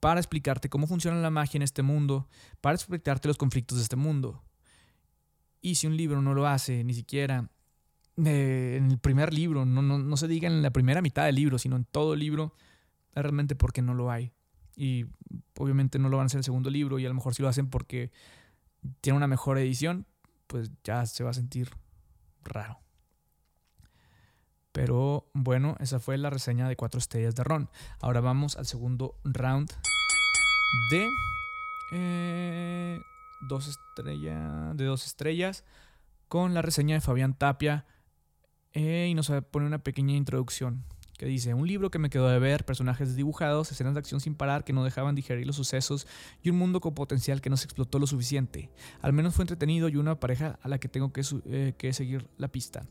para 0.01 0.21
explicarte 0.21 0.69
cómo 0.69 0.87
funciona 0.87 1.19
la 1.21 1.31
magia 1.31 1.59
en 1.59 1.63
este 1.63 1.83
mundo, 1.83 2.29
para 2.61 2.75
explicarte 2.75 3.29
los 3.29 3.37
conflictos 3.37 3.79
de 3.79 3.85
este 3.85 3.97
mundo. 3.97 4.43
Y 5.61 5.77
si 5.77 5.87
un 5.87 5.97
libro 5.97 6.21
no 6.21 6.35
lo 6.35 6.47
hace, 6.47 6.85
ni 6.85 6.93
siquiera 6.93 7.51
eh, 8.25 8.77
en 8.79 8.91
el 8.91 8.99
primer 8.99 9.33
libro, 9.33 9.65
no, 9.65 9.81
no, 9.81 9.99
no 9.99 10.17
se 10.17 10.29
diga 10.29 10.47
en 10.47 10.63
la 10.63 10.71
primera 10.71 11.01
mitad 11.01 11.25
del 11.25 11.37
libro, 11.37 11.59
sino 11.59 11.77
en 11.77 11.85
todo 11.85 12.15
el 12.15 12.21
libro, 12.21 12.55
es 13.15 13.23
realmente 13.23 13.57
porque 13.57 13.81
no 13.81 13.95
lo 13.95 14.11
hay. 14.11 14.33
Y 14.77 15.07
obviamente 15.59 15.99
no 15.99 16.09
lo 16.09 16.19
van 16.19 16.25
a 16.25 16.27
hacer 16.27 16.39
el 16.39 16.45
segundo 16.45 16.69
libro 16.69 16.99
y 16.99 17.07
a 17.07 17.09
lo 17.09 17.15
mejor 17.15 17.35
si 17.35 17.43
lo 17.43 17.49
hacen 17.49 17.69
porque 17.69 18.13
tiene 19.01 19.17
una 19.17 19.27
mejor 19.27 19.59
edición, 19.59 20.07
pues 20.47 20.71
ya 20.83 21.07
se 21.07 21.25
va 21.25 21.31
a 21.31 21.35
sentir 21.35 21.71
raro. 22.43 22.84
Pero 24.75 25.31
bueno, 25.35 25.77
esa 25.79 26.01
fue 26.01 26.19
la 26.19 26.31
reseña 26.31 26.69
de 26.69 26.75
cuatro 26.75 26.99
estrellas 26.99 27.37
de 27.37 27.45
Ron. 27.45 27.71
Ahora 28.01 28.21
vamos 28.21 28.57
al 28.57 28.67
segundo 28.67 29.15
round 29.23 29.71
de 30.91 31.09
eh, 31.93 33.01
dos 33.43 33.69
estrellas, 33.69 34.77
de 34.77 34.85
dos 34.85 35.07
estrellas 35.07 35.65
con 36.27 36.55
la 36.55 36.61
reseña 36.61 36.97
de 36.97 37.01
Fabián 37.01 37.35
Tapia 37.35 37.87
eh, 38.73 39.07
y 39.09 39.15
nos 39.15 39.31
pone 39.53 39.65
una 39.65 39.79
pequeña 39.79 40.17
introducción 40.17 40.83
que 41.17 41.27
dice, 41.27 41.55
un 41.55 41.69
libro 41.69 41.93
que 41.93 42.01
me 42.01 42.11
quedó 42.11 42.29
de 42.29 42.41
ver, 42.41 42.65
personajes 42.65 43.15
dibujados, 43.15 43.71
escenas 43.71 43.95
de 43.95 44.01
acción 44.01 44.21
sin 44.21 44.35
parar 44.35 44.65
que 44.65 44.73
no 44.73 44.83
dejaban 44.83 45.15
digerir 45.15 45.47
los 45.47 45.55
sucesos 45.55 46.09
y 46.43 46.51
un 46.51 46.59
mundo 46.59 46.81
con 46.81 46.95
potencial 46.95 47.41
que 47.41 47.51
no 47.51 47.57
se 47.57 47.67
explotó 47.67 48.01
lo 48.01 48.09
suficiente. 48.09 48.71
Al 49.01 49.13
menos 49.13 49.35
fue 49.35 49.45
entretenido 49.45 49.89
y 49.89 49.95
una 49.95 50.19
pareja 50.19 50.59
a 50.61 50.69
la 50.69 50.79
que 50.79 50.89
tengo 50.89 51.13
que, 51.13 51.23
eh, 51.47 51.75
que 51.79 51.93
seguir 51.93 52.29
la 52.37 52.49
pista. 52.49 52.87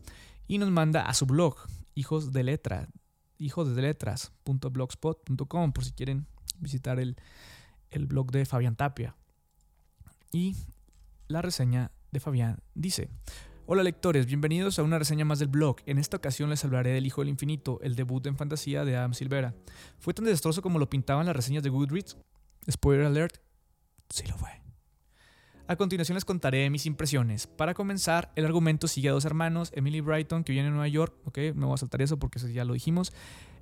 Y 0.48 0.58
nos 0.58 0.70
manda 0.70 1.04
a 1.08 1.14
su 1.14 1.26
blog, 1.26 1.56
hijos 1.96 2.34
de 2.34 2.44
letra, 2.44 2.90
por 5.74 5.86
si 5.86 5.92
quieren 5.94 6.28
visitar 6.60 7.00
el, 7.00 7.16
el 7.92 8.06
blog 8.06 8.32
de 8.32 8.46
Fabián 8.46 8.76
Tapia. 8.76 9.16
Y 10.32 10.56
la 11.28 11.42
reseña 11.42 11.92
de 12.12 12.20
Fabián 12.20 12.60
dice, 12.74 13.10
Hola 13.66 13.82
lectores, 13.82 14.26
bienvenidos 14.26 14.78
a 14.78 14.84
una 14.84 15.00
reseña 15.00 15.24
más 15.24 15.40
del 15.40 15.48
blog. 15.48 15.78
En 15.86 15.98
esta 15.98 16.18
ocasión 16.18 16.50
les 16.50 16.66
hablaré 16.66 16.92
del 16.92 17.06
Hijo 17.06 17.22
del 17.22 17.30
Infinito, 17.30 17.80
el 17.82 17.96
debut 17.96 18.26
en 18.28 18.36
fantasía 18.36 18.84
de 18.84 18.98
Adam 18.98 19.14
Silvera. 19.14 19.56
¿Fue 20.00 20.14
tan 20.14 20.26
desastroso 20.26 20.62
como 20.62 20.80
lo 20.80 20.90
pintaban 20.90 21.26
las 21.26 21.36
reseñas 21.36 21.64
de 21.64 21.70
Goodreads? 21.70 22.18
Spoiler 22.70 23.06
alert, 23.06 23.38
sí 24.10 24.28
lo 24.28 24.38
fue. 24.38 24.63
A 25.66 25.78
continuación 25.78 26.16
les 26.16 26.26
contaré 26.26 26.70
mis 26.70 26.86
impresiones. 26.86 27.48
Para 27.48 27.74
comenzar, 27.74 28.34
el 28.36 28.44
argumento 28.44 28.90
sigue 28.90 29.08
a 29.08 29.14
dos 29.14 29.24
hermanos, 29.24 29.72
Emily 29.74 30.02
Brighton, 30.02 30.44
que 30.44 30.52
viene 30.52 30.68
en 30.68 30.74
Nueva 30.74 30.90
York, 30.90 31.16
ok, 31.24 31.38
me 31.56 31.66
voy 31.66 31.76
a 31.76 31.78
saltar 31.78 32.02
eso 32.02 32.20
porque 32.20 32.38
ya 32.52 32.66
lo 32.66 32.74
dijimos, 32.74 33.14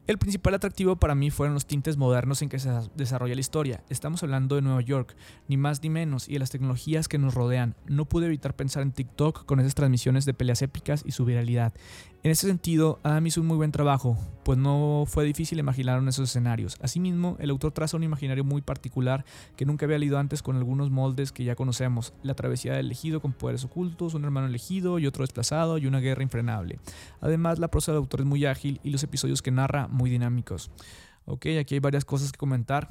el 0.08 0.18
principal 0.18 0.56
atractivo 0.56 0.96
para 0.96 1.14
mí 1.14 1.30
fueron 1.30 1.54
los 1.54 1.68
tintes 1.68 1.98
modernos 1.98 2.42
en 2.42 2.50
que 2.50 2.58
se 2.58 2.72
desarrolla 2.96 3.36
la 3.36 3.42
historia. 3.42 3.84
Estamos 3.88 4.24
hablando 4.24 4.56
de 4.56 4.64
Nueva 4.64 4.82
York, 4.82 5.16
ni 5.48 5.58
más 5.58 5.84
ni 5.84 5.92
menos, 5.92 6.28
y 6.28 6.34
de 6.34 6.40
las 6.40 6.50
tecnologías 6.50 7.08
que 7.08 7.20
nos 7.20 7.36
rodean. 7.36 7.76
No 7.86 8.06
pude 8.06 8.26
evitar 8.26 8.56
pensar 8.56 8.82
en 8.82 8.94
TikTok 8.94 9.46
con 9.46 9.60
esas 9.60 9.76
transmisiones 9.76 10.26
de 10.26 10.34
peleas 10.34 10.64
épicas 10.64 11.04
y 11.06 11.12
su 11.12 11.24
viralidad. 11.24 11.72
En 12.24 12.30
ese 12.30 12.46
sentido, 12.46 13.00
Adam 13.02 13.26
hizo 13.26 13.42
un 13.42 13.48
muy 13.48 13.58
buen 13.58 13.72
trabajo, 13.72 14.16
pues 14.44 14.56
no 14.56 15.06
fue 15.08 15.26
difícil 15.26 15.58
imaginar 15.58 16.08
esos 16.08 16.30
escenarios. 16.30 16.78
Asimismo, 16.80 17.36
el 17.40 17.50
autor 17.50 17.72
traza 17.72 17.98
un 17.98 18.04
imaginario 18.04 18.44
muy 18.44 18.62
particular 18.62 19.26
que 19.56 19.66
nunca 19.66 19.88
había 19.88 19.98
leído 19.98 20.20
antes 20.20 20.44
con 20.44 20.56
algunos 20.56 20.92
moldes 20.92 21.32
que 21.32 21.44
ya 21.44 21.56
conocemos. 21.56 22.14
La 22.22 22.36
travesía 22.36 22.74
del 22.74 22.86
elegido 22.86 23.22
con 23.22 23.34
poderes 23.34 23.64
ocultos, 23.64 24.14
un 24.14 24.24
hermano 24.24 24.46
elegido 24.46 25.00
y 25.00 25.08
otro 25.08 25.24
desplazado 25.24 25.80
y 25.80 25.88
una 25.88 26.00
guerra 26.00 26.22
infrenable. 26.22 26.80
Además, 27.22 27.58
la 27.58 27.70
prosa 27.70 27.92
del 27.92 27.98
autor 27.98 28.20
es 28.20 28.28
muy 28.28 28.46
ágil 28.46 28.80
y 28.84 28.92
los 28.92 29.02
episodios 29.02 29.42
que 29.42 29.50
narra 29.50 29.88
muy 29.88 30.12
dinámicos. 30.12 30.70
Ok, 31.26 31.48
aquí 31.60 31.74
hay 31.74 31.80
varias 31.80 32.06
cosas 32.06 32.32
que 32.32 32.38
comentar 32.38 32.90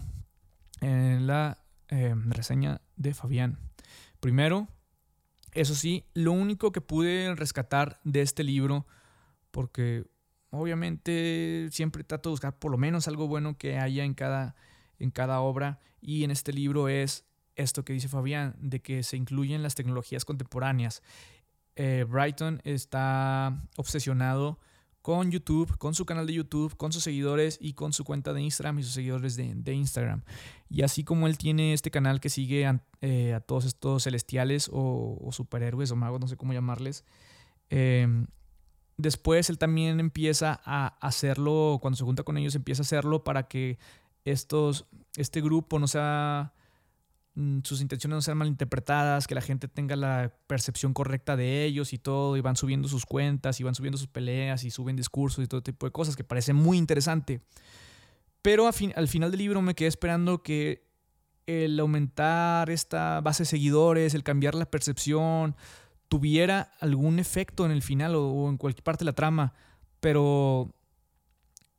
en 0.80 1.28
la 1.28 1.62
eh, 1.88 2.16
reseña 2.16 2.80
de 2.96 3.14
Fabián. 3.14 3.60
Primero, 4.18 4.66
eso 5.52 5.76
sí, 5.76 6.04
lo 6.14 6.32
único 6.32 6.72
que 6.72 6.80
pude 6.80 7.32
rescatar 7.36 8.00
de 8.02 8.22
este 8.22 8.42
libro 8.42 8.86
porque 9.50 10.04
obviamente 10.50 11.68
siempre 11.70 12.04
trato 12.04 12.28
de 12.28 12.32
buscar 12.32 12.58
por 12.58 12.70
lo 12.70 12.78
menos 12.78 13.08
algo 13.08 13.28
bueno 13.28 13.56
que 13.56 13.78
haya 13.78 14.04
en 14.04 14.14
cada, 14.14 14.54
en 14.98 15.10
cada 15.10 15.40
obra 15.40 15.80
y 16.00 16.24
en 16.24 16.30
este 16.30 16.52
libro 16.52 16.88
es 16.88 17.24
esto 17.56 17.84
que 17.84 17.92
dice 17.92 18.08
Fabián, 18.08 18.56
de 18.58 18.80
que 18.80 19.02
se 19.02 19.16
incluyen 19.16 19.62
las 19.62 19.74
tecnologías 19.74 20.24
contemporáneas. 20.24 21.02
Eh, 21.76 22.04
Brighton 22.08 22.60
está 22.64 23.62
obsesionado 23.76 24.58
con 25.02 25.30
YouTube, 25.30 25.76
con 25.78 25.94
su 25.94 26.04
canal 26.04 26.26
de 26.26 26.34
YouTube, 26.34 26.76
con 26.76 26.92
sus 26.92 27.02
seguidores 27.02 27.58
y 27.60 27.72
con 27.72 27.92
su 27.92 28.04
cuenta 28.04 28.32
de 28.32 28.42
Instagram 28.42 28.78
y 28.78 28.82
sus 28.82 28.92
seguidores 28.92 29.36
de, 29.36 29.72
Instagram. 29.72 30.22
Y 30.68 30.82
así 30.82 31.04
como 31.04 31.26
él 31.26 31.38
tiene 31.38 31.72
este 31.72 31.90
canal 31.90 32.20
que 32.20 32.28
sigue 32.28 32.66
a, 32.66 32.82
eh, 33.00 33.38
todos 33.46 33.64
estos 33.64 34.04
celestiales 34.04 34.68
o, 34.72 35.28
superhéroes 35.32 35.90
o 35.90 35.96
magos, 35.96 36.20
no 36.20 36.28
sé 36.28 36.36
cómo 36.36 36.52
llamarles, 36.52 37.04
eh, 37.70 38.06
Después 39.00 39.48
él 39.50 39.58
también 39.58 40.00
empieza 40.00 40.60
a 40.64 40.88
hacerlo, 41.00 41.78
cuando 41.80 41.96
se 41.96 42.04
junta 42.04 42.22
con 42.22 42.36
ellos, 42.36 42.54
empieza 42.54 42.82
a 42.82 42.84
hacerlo 42.84 43.24
para 43.24 43.48
que 43.48 43.78
estos, 44.24 44.86
este 45.16 45.40
grupo 45.40 45.78
no 45.78 45.86
sea, 45.86 46.52
mm, 47.34 47.60
sus 47.64 47.80
intenciones 47.80 48.16
no 48.16 48.22
sean 48.22 48.38
malinterpretadas, 48.38 49.26
que 49.26 49.34
la 49.34 49.40
gente 49.40 49.68
tenga 49.68 49.96
la 49.96 50.34
percepción 50.46 50.92
correcta 50.92 51.36
de 51.36 51.64
ellos 51.64 51.92
y 51.92 51.98
todo, 51.98 52.36
y 52.36 52.40
van 52.40 52.56
subiendo 52.56 52.88
sus 52.88 53.06
cuentas, 53.06 53.58
y 53.60 53.64
van 53.64 53.74
subiendo 53.74 53.98
sus 53.98 54.08
peleas, 54.08 54.64
y 54.64 54.70
suben 54.70 54.96
discursos 54.96 55.44
y 55.44 55.48
todo 55.48 55.62
tipo 55.62 55.86
de 55.86 55.92
cosas, 55.92 56.16
que 56.16 56.24
parece 56.24 56.52
muy 56.52 56.76
interesante. 56.76 57.40
Pero 58.42 58.66
al 58.66 59.08
final 59.08 59.30
del 59.30 59.38
libro 59.38 59.62
me 59.62 59.74
quedé 59.74 59.88
esperando 59.88 60.42
que 60.42 60.88
el 61.46 61.78
aumentar 61.80 62.70
esta 62.70 63.20
base 63.20 63.42
de 63.42 63.48
seguidores, 63.48 64.14
el 64.14 64.22
cambiar 64.22 64.54
la 64.54 64.70
percepción, 64.70 65.56
tuviera 66.10 66.72
algún 66.80 67.20
efecto 67.20 67.64
en 67.64 67.70
el 67.70 67.82
final 67.82 68.16
o, 68.16 68.48
en 68.48 68.56
cualquier 68.56 68.82
parte 68.82 69.04
de 69.04 69.06
la 69.06 69.14
trama, 69.14 69.54
pero 70.00 70.74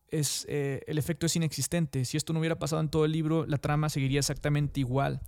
es, 0.07 0.45
eh, 0.47 0.81
el 0.87 0.97
efecto 0.97 1.25
es 1.25 1.35
inexistente. 1.35 2.05
Si 2.05 2.15
esto 2.15 2.31
no 2.31 2.39
hubiera 2.39 2.57
pasado 2.57 2.81
en 2.81 2.87
todo 2.87 3.03
el 3.03 3.11
libro, 3.11 3.45
la 3.45 3.57
trama 3.57 3.89
seguiría 3.89 4.19
exactamente 4.19 4.79
igual 4.79 5.21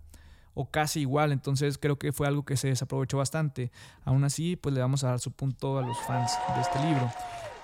o 0.53 0.71
casi 0.71 1.01
igual, 1.01 1.33
entonces 1.33 1.77
creo 1.77 1.97
que 1.97 2.13
fue 2.13 2.27
algo 2.27 2.45
que 2.45 2.55
se 2.55 2.69
desaprovechó 2.69 3.17
bastante. 3.17 3.73
Aún 4.05 4.23
así, 4.23 4.55
pues 4.55 4.73
le 4.73 4.79
vamos 4.79 5.03
a 5.03 5.09
dar 5.09 5.19
su 5.19 5.31
punto 5.31 5.79
a 5.79 5.81
los 5.81 5.99
fans 6.07 6.31
de 6.55 6.61
este 6.61 6.79
libro. 6.79 7.11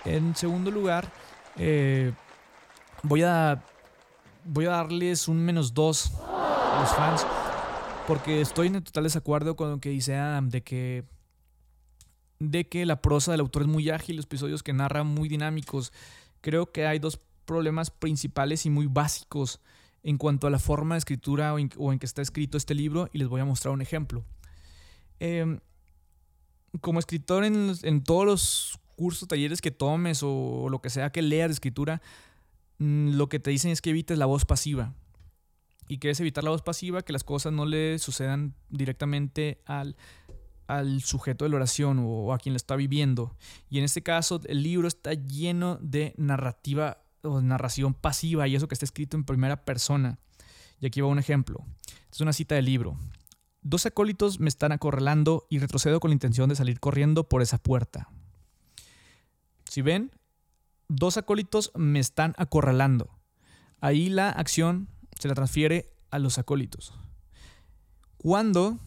En 0.04 0.36
segundo 0.36 0.72
lugar, 0.72 1.10
eh, 1.56 2.12
voy, 3.02 3.24
a, 3.24 3.64
voy 4.44 4.66
a 4.66 4.72
darles 4.72 5.30
un 5.30 5.40
menos 5.40 5.74
dos 5.74 6.12
a 6.22 6.82
los 6.82 6.90
fans, 6.90 7.26
porque 8.08 8.42
estoy 8.42 8.68
en 8.68 8.84
total 8.84 9.06
desacuerdo 9.06 9.56
con 9.56 9.70
lo 9.70 9.80
que 9.80 9.90
dice 9.90 10.18
Adam, 10.18 10.50
de 10.50 10.64
que 10.64 11.06
de 12.40 12.68
que 12.68 12.86
la 12.86 13.02
prosa 13.02 13.32
del 13.32 13.42
autor 13.42 13.64
es 13.64 13.68
muy 13.68 13.90
ágil, 13.90 14.16
los 14.16 14.26
episodios 14.26 14.64
que 14.64 14.74
narra 14.74 15.04
muy 15.04 15.30
dinámicos. 15.30 15.92
Creo 16.42 16.72
que 16.72 16.88
hay 16.88 17.00
dos 17.00 17.20
problemas 17.46 17.92
principales 17.92 18.66
y 18.66 18.70
muy 18.70 18.88
básicos 18.88 19.60
en 20.04 20.18
cuanto 20.18 20.48
a 20.48 20.50
la 20.50 20.60
forma 20.60 20.96
de 20.96 21.00
escritura 21.00 21.54
o 21.54 21.60
en, 21.60 22.00
que 22.00 22.06
está 22.06 22.22
escrito 22.22 22.58
este 22.58 22.74
libro 22.74 23.10
y 23.12 23.18
les 23.18 23.28
voy 23.28 23.42
a 23.42 23.46
mostrar 23.46 23.74
un 23.74 23.82
ejemplo. 23.82 24.24
Em, 25.20 25.60
como 26.80 27.00
escritor 27.00 27.44
en, 27.44 28.04
todos 28.04 28.26
los 28.26 28.80
cursos, 28.96 29.28
talleres 29.28 29.62
que 29.62 29.72
tomes 29.72 30.22
o, 30.24 30.68
lo 30.70 30.80
que 30.80 30.90
sea 30.90 31.12
que 31.12 31.22
leas 31.22 31.50
de 31.50 31.54
escritura, 31.54 32.02
mm, 32.78 33.16
lo 33.16 33.28
que 33.28 33.40
te 33.40 33.50
dicen 33.50 33.72
es 33.72 33.82
que 33.82 33.90
evites 33.90 34.18
la 34.18 34.26
voz 34.26 34.46
pasiva. 34.46 34.94
Y 35.88 35.98
que 35.98 36.12
es 36.12 36.20
evitar 36.20 36.44
la 36.44 36.52
voz 36.52 36.62
pasiva, 36.62 37.02
que 37.02 37.14
las 37.14 37.24
cosas 37.24 37.52
no 37.52 37.66
le 37.66 37.98
sucedan 37.98 38.54
directamente 38.70 39.60
al 39.66 39.98
al 40.70 41.02
sujeto 41.02 41.46
de 41.46 41.50
la 41.50 41.56
oración 41.56 42.00
o 42.06 42.32
a 42.32 42.38
quien 42.38 42.54
lo 42.54 42.58
está 42.58 42.76
viviendo. 42.76 43.36
Y 43.72 43.80
en 43.80 43.84
este 43.84 44.04
caso, 44.04 44.40
el 44.46 44.62
libro 44.62 44.88
está 44.88 45.16
lleno 45.16 45.80
de 45.82 46.14
narrativa 46.18 47.02
o 47.24 47.42
narración 47.42 47.96
pasiva 47.96 48.48
y 48.48 48.56
eso 48.56 48.68
que 48.68 48.76
está 48.76 48.86
escrito 48.86 49.18
en 49.18 49.24
primera 49.24 49.66
persona. 49.66 50.20
Y 50.80 50.86
aquí 50.86 51.02
va 51.02 51.08
un 51.08 51.18
ejemplo. 51.18 51.66
Es 52.12 52.22
una 52.22 52.34
cita 52.34 52.54
del 52.54 52.66
libro. 52.66 53.00
Dos 53.64 53.88
acólitos 53.88 54.40
me 54.40 54.48
están 54.48 54.72
acorralando 54.72 55.48
y 55.50 55.58
retrocedo 55.58 56.00
con 56.00 56.12
la 56.12 56.14
intención 56.14 56.50
de 56.50 56.56
salir 56.56 56.80
corriendo 56.80 57.28
por 57.28 57.42
esa 57.42 57.58
puerta. 57.58 58.08
Si 59.68 59.82
ven, 59.82 60.12
dos 60.88 61.18
acólitos 61.18 61.72
me 61.76 62.00
están 62.00 62.36
acorralando. 62.38 63.10
Ahí 63.82 64.10
la 64.10 64.30
acción 64.30 64.88
se 65.20 65.28
la 65.28 65.34
transfiere 65.34 65.92
a 66.12 66.20
los 66.20 66.38
acólitos. 66.38 66.94
Cuando 68.18 68.80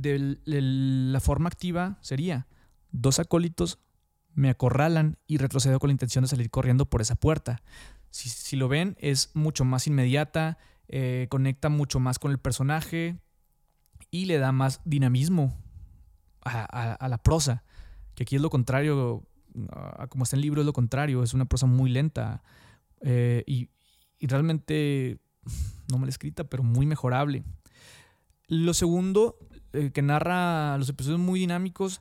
de 0.00 0.38
la 0.44 1.20
forma 1.20 1.48
activa 1.48 1.98
sería, 2.00 2.46
dos 2.90 3.18
acólitos 3.18 3.78
me 4.34 4.50
acorralan 4.50 5.18
y 5.26 5.38
retrocedo 5.38 5.78
con 5.78 5.88
la 5.88 5.92
intención 5.92 6.24
de 6.24 6.28
salir 6.28 6.50
corriendo 6.50 6.86
por 6.86 7.00
esa 7.00 7.14
puerta. 7.14 7.62
Si, 8.10 8.56
lo 8.56 8.68
ven, 8.68 8.96
es 9.00 9.30
mucho 9.34 9.64
más 9.64 9.86
inmediata, 9.86 10.58
eh, 10.88 11.26
conecta 11.30 11.68
mucho 11.68 11.98
más 11.98 12.18
con 12.18 12.30
el 12.30 12.38
personaje 12.38 13.18
y 14.10 14.26
le 14.26 14.38
da 14.38 14.52
más 14.52 14.80
dinamismo 14.84 15.58
a, 16.44 17.08
la 17.08 17.18
prosa, 17.18 17.64
que 18.14 18.24
aquí 18.24 18.36
es 18.36 18.42
lo 18.42 18.50
contrario, 18.50 19.26
como 20.10 20.24
está 20.24 20.36
en 20.36 20.38
el 20.38 20.42
libro 20.42 20.60
es 20.60 20.66
lo 20.66 20.72
contrario, 20.72 21.22
es 21.22 21.32
una 21.32 21.46
prosa 21.46 21.66
muy 21.66 21.90
lenta 21.90 22.42
eh, 23.00 23.42
y, 23.46 23.70
y 24.18 24.26
realmente 24.26 25.18
no 25.90 25.98
mal 25.98 26.08
escrita, 26.08 26.44
pero 26.44 26.62
muy 26.62 26.86
mejorable. 26.86 27.44
Lo 28.46 28.74
segundo 28.74 29.38
eh, 29.74 29.90
que 29.92 30.02
narra 30.02 30.78
los 30.78 30.88
episodios 30.88 31.20
muy 31.20 31.40
dinámicos, 31.40 32.00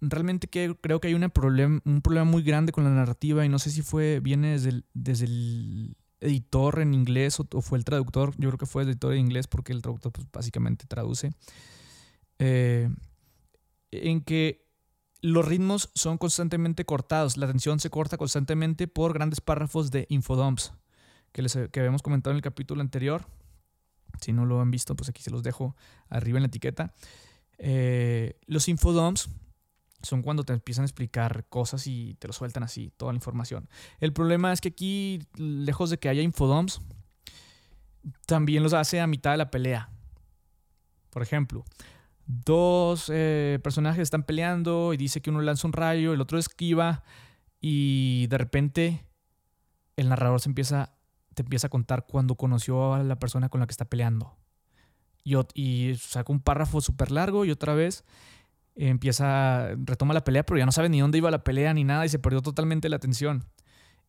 realmente 0.00 0.48
que, 0.48 0.76
creo 0.80 1.00
que 1.00 1.08
hay 1.08 1.14
un 1.14 1.30
problema 1.30 2.24
muy 2.24 2.42
grande 2.42 2.72
con 2.72 2.84
la 2.84 2.90
narrativa 2.90 3.44
y 3.44 3.48
no 3.48 3.58
sé 3.58 3.70
si 3.70 3.82
fue 3.82 4.20
viene 4.20 4.52
desde 4.52 4.70
el, 4.70 4.84
desde 4.92 5.26
el 5.26 5.96
editor 6.20 6.80
en 6.80 6.94
inglés 6.94 7.38
o, 7.40 7.46
fue 7.62 7.78
el 7.78 7.84
traductor. 7.84 8.32
Yo 8.38 8.48
creo 8.50 8.58
que 8.58 8.66
fue 8.66 8.82
el 8.82 8.90
editor 8.90 9.12
en 9.12 9.20
inglés 9.20 9.46
porque 9.46 9.72
el 9.72 9.82
traductor 9.82 10.12
pues, 10.12 10.26
básicamente 10.32 10.86
traduce. 10.86 11.32
Eh, 12.38 12.88
en 13.90 14.20
que 14.22 14.66
los 15.20 15.46
ritmos 15.46 15.90
son 15.94 16.18
constantemente 16.18 16.84
cortados, 16.84 17.36
la 17.36 17.46
atención 17.46 17.78
se 17.78 17.90
corta 17.90 18.16
constantemente 18.16 18.88
por 18.88 19.12
grandes 19.12 19.40
párrafos 19.40 19.90
de 19.90 20.06
infodumps 20.08 20.72
que, 21.30 21.42
les, 21.42 21.56
que 21.70 21.80
habíamos 21.80 22.02
comentado 22.02 22.32
en 22.32 22.36
el 22.36 22.42
capítulo 22.42 22.80
anterior. 22.80 23.26
Si 24.22 24.32
no 24.32 24.46
lo 24.46 24.60
han 24.60 24.70
visto, 24.70 24.96
pues 24.96 25.08
aquí 25.08 25.22
se 25.22 25.30
los 25.30 25.42
dejo 25.42 25.76
arriba 26.08 26.38
en 26.38 26.42
la 26.42 26.48
etiqueta. 26.48 26.94
Eh, 27.58 28.38
los 28.46 28.68
infodumps 28.68 29.28
son 30.02 30.22
cuando 30.22 30.42
te 30.42 30.52
empiezan 30.52 30.82
a 30.82 30.86
explicar 30.86 31.46
cosas 31.48 31.86
y 31.86 32.14
te 32.14 32.26
lo 32.26 32.32
sueltan 32.32 32.62
así, 32.62 32.92
toda 32.96 33.12
la 33.12 33.16
información. 33.16 33.68
El 34.00 34.12
problema 34.12 34.52
es 34.52 34.60
que 34.60 34.68
aquí, 34.68 35.20
lejos 35.36 35.90
de 35.90 35.98
que 35.98 36.08
haya 36.08 36.22
infodumps, 36.22 36.80
también 38.26 38.62
los 38.62 38.72
hace 38.72 39.00
a 39.00 39.06
mitad 39.06 39.32
de 39.32 39.36
la 39.36 39.50
pelea. 39.50 39.90
Por 41.10 41.22
ejemplo, 41.22 41.64
dos 42.26 43.10
eh, 43.12 43.60
personajes 43.62 44.02
están 44.02 44.24
peleando 44.24 44.92
y 44.92 44.96
dice 44.96 45.20
que 45.20 45.30
uno 45.30 45.40
lanza 45.42 45.66
un 45.66 45.72
rayo, 45.72 46.12
el 46.12 46.20
otro 46.20 46.38
esquiva 46.38 47.04
y 47.60 48.26
de 48.28 48.38
repente 48.38 49.06
el 49.96 50.08
narrador 50.08 50.40
se 50.40 50.48
empieza 50.48 50.94
te 51.34 51.42
empieza 51.42 51.66
a 51.68 51.70
contar 51.70 52.06
cuando 52.06 52.34
conoció 52.36 52.94
a 52.94 53.02
la 53.02 53.18
persona 53.18 53.48
con 53.48 53.60
la 53.60 53.66
que 53.66 53.72
está 53.72 53.84
peleando. 53.84 54.36
Y, 55.24 55.36
y 55.54 55.94
saca 55.96 56.32
un 56.32 56.40
párrafo 56.40 56.80
súper 56.80 57.10
largo 57.10 57.44
y 57.44 57.50
otra 57.50 57.74
vez. 57.74 58.04
empieza, 58.74 59.68
retoma 59.84 60.14
la 60.14 60.24
pelea, 60.24 60.44
pero 60.44 60.58
ya 60.58 60.66
no 60.66 60.72
sabe 60.72 60.88
ni 60.88 61.00
dónde 61.00 61.18
iba 61.18 61.30
la 61.30 61.44
pelea 61.44 61.74
ni 61.74 61.84
nada 61.84 62.04
y 62.06 62.08
se 62.08 62.18
perdió 62.18 62.42
totalmente 62.42 62.88
la 62.88 62.96
atención. 62.96 63.44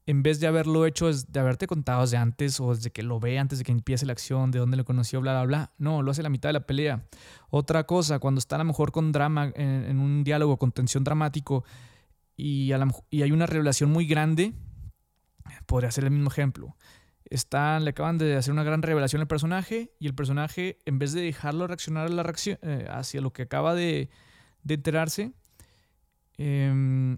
En 0.06 0.22
vez 0.22 0.42
de 0.42 0.48
haberlo 0.48 0.86
hecho, 0.86 1.10
de 1.14 1.40
haberte 1.40 1.66
contado 1.66 2.02
desde 2.02 2.18
antes 2.18 2.60
o 2.60 2.76
desde 2.76 2.92
que 2.92 3.04
lo 3.04 3.22
ve, 3.22 3.40
antes 3.40 3.60
de 3.60 3.64
que 3.64 3.72
empiece 3.72 4.06
la 4.06 4.12
acción, 4.12 4.52
de 4.52 4.60
dónde 4.60 4.76
lo 4.76 4.84
conoció, 4.84 5.22
bla, 5.22 5.32
bla, 5.32 5.46
bla. 5.46 5.72
No, 5.78 6.02
lo 6.02 6.12
hace 6.12 6.22
a 6.22 6.24
la 6.24 6.30
mitad 6.30 6.50
de 6.50 6.54
la 6.54 6.66
pelea. 6.66 7.06
Otra 7.50 7.86
cosa, 7.86 8.20
cuando 8.20 8.40
está 8.40 8.56
a 8.56 8.60
lo 8.60 8.66
mejor 8.66 8.92
con 8.92 9.14
drama, 9.14 9.54
en, 9.56 10.00
un 10.00 10.26
diálogo 10.26 10.58
con 10.58 10.74
tensión 10.74 11.06
dramático 11.06 11.64
y, 12.36 12.74
y 13.10 13.22
hay 13.22 13.32
una 13.32 13.46
revelación 13.46 13.92
muy 13.92 14.06
grande, 14.06 14.54
podría 15.66 15.92
ser 15.92 16.04
el 16.04 16.12
mismo 16.12 16.30
ejemplo. 16.30 16.76
Están, 17.34 17.84
le 17.84 17.90
acaban 17.90 18.20
de 18.20 18.36
hacer 18.36 18.54
una 18.54 18.64
gran 18.64 18.84
revelación 18.84 19.20
al 19.20 19.28
personaje 19.28 19.92
y 19.98 20.06
el 20.06 20.14
personaje, 20.14 20.78
en 20.86 21.00
vez 21.00 21.14
de 21.14 21.22
dejarlo 21.22 21.66
reaccionar 21.66 22.06
a 22.06 22.10
la 22.10 22.22
reacción, 22.22 22.60
eh, 22.62 22.86
hacia 22.92 23.22
lo 23.22 23.34
que 23.34 23.42
acaba 23.42 23.74
de, 23.74 24.12
enterarse, 24.68 25.34
em, 26.38 27.18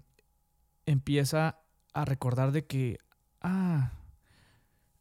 empieza 0.86 1.60
a 1.92 2.06
recordar 2.06 2.52
de 2.52 2.64
que, 2.64 2.96
ah, 3.42 3.92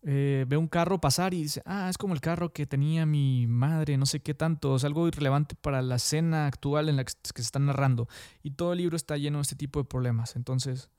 eh, 0.04 0.44
ve 0.50 0.58
un 0.58 0.68
carro 0.68 1.00
pasar 1.00 1.34
y 1.34 1.44
dice, 1.44 1.62
ah, 1.66 1.88
es 1.90 1.98
como 1.98 2.14
el 2.14 2.20
carro 2.20 2.52
que 2.52 2.66
tenía 2.66 3.06
mi 3.06 3.48
madre, 3.48 3.96
no 3.96 4.06
sé 4.06 4.20
qué 4.20 4.34
tanto, 4.34 4.76
es 4.76 4.84
algo 4.84 5.08
irrelevante 5.08 5.56
para 5.56 5.82
la 5.82 5.96
escena 5.96 6.46
actual 6.48 6.90
en 6.90 6.98
la 6.98 7.06
que, 7.06 7.14
se 7.24 7.42
están 7.42 7.68
narrando. 7.68 8.10
Y 8.44 8.52
todo 8.52 8.74
el 8.74 8.80
libro 8.80 8.98
está 8.98 9.16
lleno 9.16 9.38
de 9.38 9.44
este 9.44 9.56
tipo 9.56 9.80
de 9.80 9.86
problemas. 9.86 10.36
Entonces, 10.36 10.90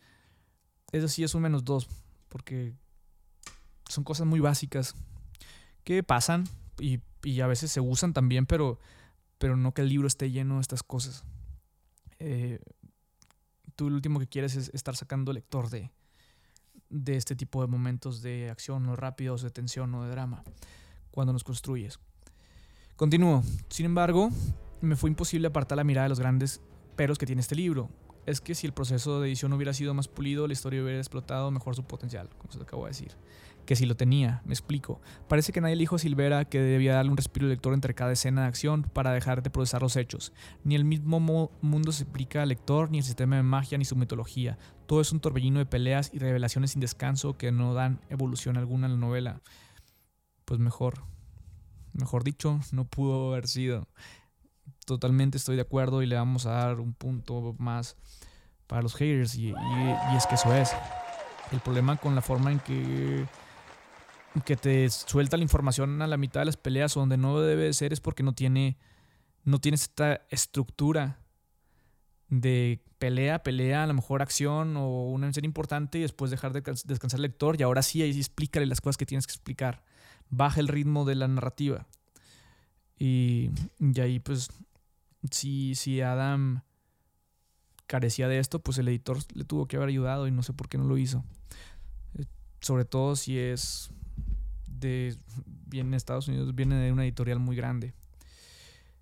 eso 0.91 1.07
sí 1.07 1.23
es 1.23 1.35
un 1.35 1.43
menos 1.43 1.67
dos, 1.67 1.87
porque 2.31 2.75
son 3.89 4.05
cosas 4.05 4.27
muy 4.27 4.41
básicas 4.41 4.95
que 5.85 6.03
pasan 6.03 6.45
y, 6.79 7.01
y 7.23 7.41
a 7.41 7.47
veces 7.47 7.71
se 7.71 7.81
usan 7.81 8.13
también, 8.13 8.47
pero, 8.47 8.79
pero 9.39 9.57
no 9.57 9.73
que 9.73 9.83
el 9.83 9.89
libro 9.89 10.07
esté 10.07 10.31
lleno 10.31 10.57
de 10.57 10.61
estas 10.63 10.83
cosas. 10.83 11.25
Eh, 12.19 12.61
tú 13.75 13.91
lo 13.91 13.97
último 13.97 14.19
que 14.19 14.27
quieres 14.27 14.57
es 14.57 14.71
estar 14.75 14.97
sacando 14.97 15.33
lector 15.33 15.71
de, 15.71 15.91
de 16.89 17.17
este 17.17 17.37
tipo 17.37 17.61
de 17.61 17.69
momentos 17.69 18.23
de 18.23 18.51
acción 18.51 18.89
o 18.89 18.97
rápidos, 18.97 19.43
de 19.43 19.51
tensión 19.51 19.95
o 19.95 20.05
de 20.05 20.11
drama 20.11 20.43
cuando 21.11 21.33
nos 21.33 21.45
construyes. 21.45 21.99
Continúo. 22.97 23.43
Sin 23.69 23.87
embargo, 23.87 24.31
me 24.81 24.97
fue 24.97 25.11
imposible 25.11 25.49
apartar 25.49 25.77
la 25.77 25.85
mirada 25.85 26.07
de 26.07 26.09
los 26.11 26.21
grandes 26.21 26.61
peros 26.97 27.19
que 27.19 27.27
tiene 27.27 27.41
este 27.41 27.55
libro. 27.55 27.91
Es 28.25 28.41
que 28.41 28.55
si 28.55 28.67
el 28.67 28.73
proceso 28.73 29.21
de 29.21 29.29
edición 29.29 29.53
hubiera 29.53 29.73
sido 29.73 29.95
más 29.95 30.09
pulido, 30.09 30.47
la 30.47 30.53
historia 30.53 30.83
hubiera 30.83 30.99
explotado 30.99 31.51
mejor 31.51 31.77
su 31.77 31.85
potencial, 31.85 32.29
como 32.39 32.51
se 32.51 32.59
lo 32.59 32.65
acabo 32.65 32.85
de 32.85 32.91
decir 32.91 33.13
que 33.67 33.77
si 33.77 33.85
lo 33.85 33.97
tenía, 33.97 34.41
me 34.45 34.55
explico. 34.55 35.01
Parece 35.29 35.53
que 35.53 35.61
nadie 35.61 35.77
dijo 35.77 35.97
a 35.97 35.99
Silvera 35.99 36.47
que 36.47 36.61
debía 36.61 36.95
darle 36.95 37.11
un 37.11 37.17
respiro 37.17 37.47
al 37.47 37.51
lector 37.51 37.75
entre 37.75 37.95
cada 37.95 38.13
escena 38.13 38.43
de 38.43 38.49
acción 38.49 38.83
para 38.85 39.13
dejar 39.13 39.43
de 39.43 39.51
procesar 39.51 39.83
los 39.83 39.97
hechos. 39.97 40.33
Ni 40.65 40.75
el 40.75 40.85
mismo 40.85 41.21
mundo 41.61 41.93
se 41.93 42.05
explica 42.05 42.43
al 42.43 42.49
lector, 42.49 42.91
ni 42.91 42.99
el 42.99 43.05
sistema 43.05 43.37
de 43.37 43.43
magia, 43.43 43.77
ni 43.77 43.85
su 43.85 43.97
mitología. 43.97 44.57
Todo 44.87 45.01
es 45.01 45.13
un 45.13 45.21
torbellino 45.21 45.59
de 45.59 45.67
peleas 45.67 46.11
y 46.15 46.19
revelaciones 46.19 46.71
sin 46.71 46.81
descanso 46.81 47.37
que 47.37 47.53
no 47.53 47.75
dan 47.75 48.01
evolución 48.09 48.57
alguna 48.57 48.87
a 48.87 48.91
la 48.91 48.97
novela. 48.97 49.43
Pues 50.45 50.61
mejor. 50.61 51.03
Mejor 51.93 52.25
dicho, 52.25 52.61
no 52.73 52.85
pudo 52.85 53.33
haber 53.33 53.49
sido. 53.49 53.89
Totalmente 54.87 55.39
estoy 55.39 55.57
de 55.57 55.63
acuerdo 55.63 56.03
y 56.03 56.07
le 56.07 56.15
vamos 56.15 56.47
a 56.47 56.53
dar 56.53 56.79
un 56.79 56.95
punto 56.95 57.57
más 57.59 57.97
para 58.69 58.83
los 58.83 58.95
haters 58.95 59.35
y, 59.35 59.49
y 59.49 60.17
es 60.17 60.27
que 60.27 60.37
eso 60.37 60.55
es. 60.55 60.73
El 61.51 61.61
problema 61.61 61.97
con 61.97 62.15
la 62.15 62.23
forma 62.23 62.53
en 62.53 62.61
que 62.61 63.27
que 64.45 64.57
te 64.57 64.89
suelta 64.91 65.37
la 65.37 65.43
información 65.43 66.03
a 66.03 66.07
la 66.07 66.17
mitad 66.17 66.41
de 66.41 66.47
las 66.47 66.57
peleas 66.57 66.95
donde 66.95 67.17
no 67.17 67.41
debe 67.41 67.65
de 67.65 67.73
ser 67.73 67.93
es 67.93 68.01
porque 68.01 68.23
no 68.23 68.35
tiene, 68.35 68.77
no 69.45 69.61
tiene 69.61 69.77
esta 69.77 70.23
estructura 70.31 71.21
de 72.29 72.83
pelea, 72.99 73.43
pelea, 73.43 73.85
a 73.85 73.87
lo 73.87 73.95
mejor 73.95 74.23
acción 74.23 74.77
o 74.77 75.09
una 75.09 75.29
escena 75.29 75.47
importante 75.47 75.99
y 75.99 76.03
después 76.03 76.31
dejar 76.31 76.53
de 76.53 76.63
descansar 76.85 77.19
el 77.19 77.23
lector 77.23 77.59
y 77.59 77.63
ahora 77.63 77.83
sí 77.83 78.03
ahí 78.03 78.11
explícale 78.11 78.67
las 78.67 78.81
cosas 78.81 78.97
que 78.97 79.07
tienes 79.07 79.27
que 79.27 79.33
explicar. 79.33 79.85
Baja 80.29 80.61
el 80.61 80.69
ritmo 80.69 81.05
de 81.05 81.15
la 81.15 81.29
narrativa. 81.29 81.87
Y, 82.99 83.51
y 83.79 84.01
ahí 84.01 84.19
pues 84.19 84.49
si, 85.31 85.75
si 85.75 86.01
Adam 86.01 86.63
carecía 87.87 88.29
de 88.29 88.39
esto, 88.39 88.59
pues 88.61 88.79
el 88.79 88.89
editor 88.89 89.19
le 89.35 89.45
tuvo 89.45 89.67
que 89.67 89.77
haber 89.77 89.89
ayudado 89.89 90.27
y 90.27 90.31
no 90.31 90.43
sé 90.43 90.53
por 90.53 90.69
qué 90.69 90.79
no 90.79 90.85
lo 90.85 90.99
hizo. 90.99 91.25
Eh, 92.15 92.25
sobre 92.61 92.85
todo 92.85 93.17
si 93.17 93.39
es 93.39 93.91
de, 94.79 95.17
viene 95.67 95.97
Estados 95.97 96.29
Unidos, 96.29 96.55
viene 96.55 96.77
de 96.77 96.93
una 96.93 97.05
editorial 97.05 97.39
muy 97.39 97.57
grande. 97.57 97.95